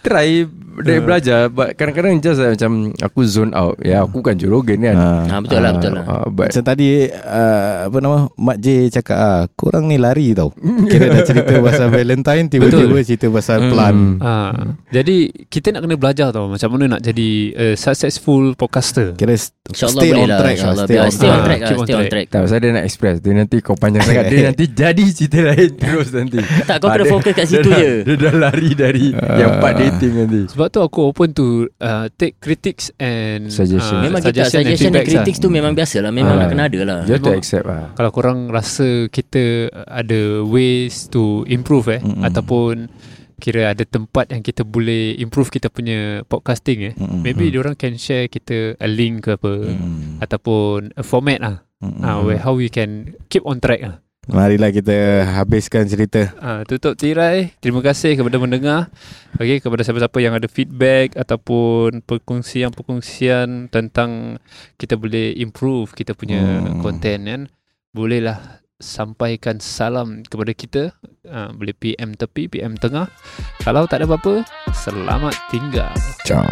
try 0.02 0.30
Dari 0.72 0.90
Hmm. 0.94 1.04
belajar 1.04 1.42
But 1.48 1.76
kadang-kadang 1.76 2.18
just 2.18 2.40
like, 2.40 2.56
macam 2.56 2.72
Aku 2.98 3.22
zone 3.24 3.52
out 3.52 3.76
Ya 3.78 4.02
aku 4.02 4.20
kan 4.20 4.34
Joe 4.34 4.48
Rogan 4.50 4.80
kan 4.82 4.96
Ah. 4.96 5.28
ah, 5.28 5.40
Betul 5.40 5.60
lah 5.60 5.68
Ah, 5.68 5.76
betul 5.76 5.92
lah 5.92 6.04
ah, 6.06 6.26
But 6.26 6.48
Macam 6.50 6.64
tadi 6.66 6.88
uh, 7.08 7.60
Apa 7.86 7.98
nama 7.98 8.18
Mak 8.32 8.58
J 8.58 8.66
cakap 8.90 9.18
ah, 9.18 9.44
Korang 9.50 9.86
ni 9.86 9.98
lari 9.98 10.32
tau 10.32 10.56
Kira 10.90 11.12
dah 11.12 11.24
cerita 11.24 11.54
pasal 11.60 11.88
Valentine 11.90 12.48
Tiba-tiba 12.48 12.98
cerita 13.02 13.28
pasal 13.30 13.58
Hmm. 13.62 13.70
plan 13.70 13.96
Ah, 14.18 14.52
jadi 14.90 15.18
kita 15.46 15.70
nak 15.70 15.84
kena 15.84 15.96
belajar 15.96 16.28
tau 16.30 16.48
macam 16.48 16.72
mana 16.72 16.88
nak 16.90 17.02
jadi 17.04 17.30
a 17.52 17.66
successful 17.76 18.54
podcaster. 18.54 19.14
Kira 19.14 19.34
st- 19.34 19.54
InsyaAllah 19.68 19.96
stay 19.98 20.12
on 20.12 20.26
lah 20.26 20.40
track 20.40 20.58
lah, 20.58 20.74
stay 20.78 20.98
on 20.98 21.12
track. 21.42 21.60
lah 21.62 21.70
Stay 21.78 21.96
on 21.96 22.06
track. 22.08 22.28
Tak 22.28 22.40
pasal 22.42 22.58
dia 22.58 22.72
nak 22.72 22.84
express 22.84 23.16
Dia 23.20 23.34
nanti 23.34 23.58
kau 23.60 23.74
panjang 23.74 24.04
sangat 24.04 24.24
Dia 24.26 24.42
nanti 24.46 24.66
jadi 24.68 25.04
cerita 25.08 25.40
lain 25.46 25.70
Terus 25.74 26.10
nanti 26.12 26.31
Tak 26.70 26.76
kau 26.78 26.88
kena 26.88 26.94
Ah, 26.94 26.98
dia- 27.02 27.12
fokus 27.12 27.34
kat 27.34 27.46
situ 27.46 27.60
dia 27.64 27.76
je 27.76 27.82
dah, 27.82 27.96
Dia 28.06 28.16
dah 28.18 28.34
lari 28.40 28.70
dari 28.72 29.06
Ah. 29.12 29.38
Yang 29.38 29.52
part 29.58 29.76
dating 29.76 30.14
nanti 30.16 30.40
Sebab 30.48 30.68
tu 30.68 30.80
aku 30.80 31.00
open 31.06 31.30
to 31.32 31.46
uh, 31.78 32.08
take 32.14 32.38
critics 32.38 32.94
and 32.96 33.50
Suggestion. 33.50 33.98
ah, 33.98 34.04
Memang 34.04 34.20
kita 34.20 34.46
suggestion 34.46 34.60
and 34.60 34.68
Suggestion 34.70 34.90
dan 34.90 35.02
feedbacks 35.02 35.10
lah. 35.10 35.16
critics 35.20 35.40
tu 35.40 35.50
Memang 35.50 35.74
biasa 35.74 35.98
lah 36.00 36.12
Memang 36.12 36.34
Ah. 36.34 36.40
nak 36.40 36.50
kena 36.50 36.64
ada 36.66 36.80
lah 36.82 36.98
You 37.04 37.14
have 37.14 37.34
accept 37.34 37.66
lah 37.66 37.92
Kalau 37.92 38.12
korang 38.12 38.40
rasa 38.48 38.88
kita 39.08 39.44
ada 39.84 40.22
ways 40.44 41.08
to 41.08 41.22
improve 41.46 41.90
eh 41.90 42.00
Mm-mm. 42.00 42.22
ataupun 42.22 42.88
kira 43.38 43.68
ada 43.68 43.82
tempat 43.82 44.30
yang 44.30 44.40
kita 44.40 44.62
boleh 44.62 45.18
improve 45.18 45.50
kita 45.50 45.66
punya 45.68 46.22
podcasting 46.24 46.80
eh. 46.84 46.94
Mm-mm. 46.94 47.22
Maybe 47.22 47.50
diorang 47.50 47.74
can 47.74 47.98
share 47.98 48.28
kita 48.28 48.78
a 48.78 48.86
link 48.86 49.26
ke 49.26 49.34
apa 49.34 49.66
Mm-mm. 49.66 50.22
ataupun 50.22 50.94
a 50.94 51.02
format 51.02 51.42
ah 51.42 51.58
Mm-mm. 51.80 52.02
ah 52.02 52.22
where 52.22 52.38
how 52.38 52.54
we 52.54 52.68
can 52.68 53.18
keep 53.28 53.42
on 53.42 53.58
track 53.58 53.82
ah. 53.82 53.98
Marilah 54.30 54.70
kita 54.70 55.26
habiskan 55.34 55.90
cerita 55.90 56.30
Ah, 56.38 56.62
tutup 56.62 56.94
tirai. 56.94 57.58
Terima 57.58 57.82
kasih 57.82 58.14
kepada 58.14 58.38
mendengar. 58.38 58.94
Okey, 59.42 59.58
kepada 59.58 59.82
siapa-siapa 59.82 60.14
yang 60.22 60.38
ada 60.38 60.46
feedback 60.46 61.18
ataupun 61.18 62.06
perkongsian-perkongsian 62.06 63.74
tentang 63.74 64.38
kita 64.78 64.94
boleh 64.94 65.34
improve 65.34 65.98
kita 65.98 66.14
punya 66.14 66.38
Hmm. 66.38 66.86
content 66.86 67.22
kan. 67.26 67.42
Bolehlah 67.90 68.62
sampaikan 68.78 69.58
salam 69.58 70.22
kepada 70.22 70.54
kita. 70.54 70.94
Ah, 71.26 71.50
boleh 71.50 71.74
PM 71.74 72.14
tepi, 72.14 72.46
PM 72.46 72.78
tengah. 72.78 73.10
Kalau 73.66 73.90
tak 73.90 74.06
ada 74.06 74.06
apa-apa, 74.06 74.46
selamat 74.70 75.34
tinggal. 75.50 75.90
Ciao 76.30 76.46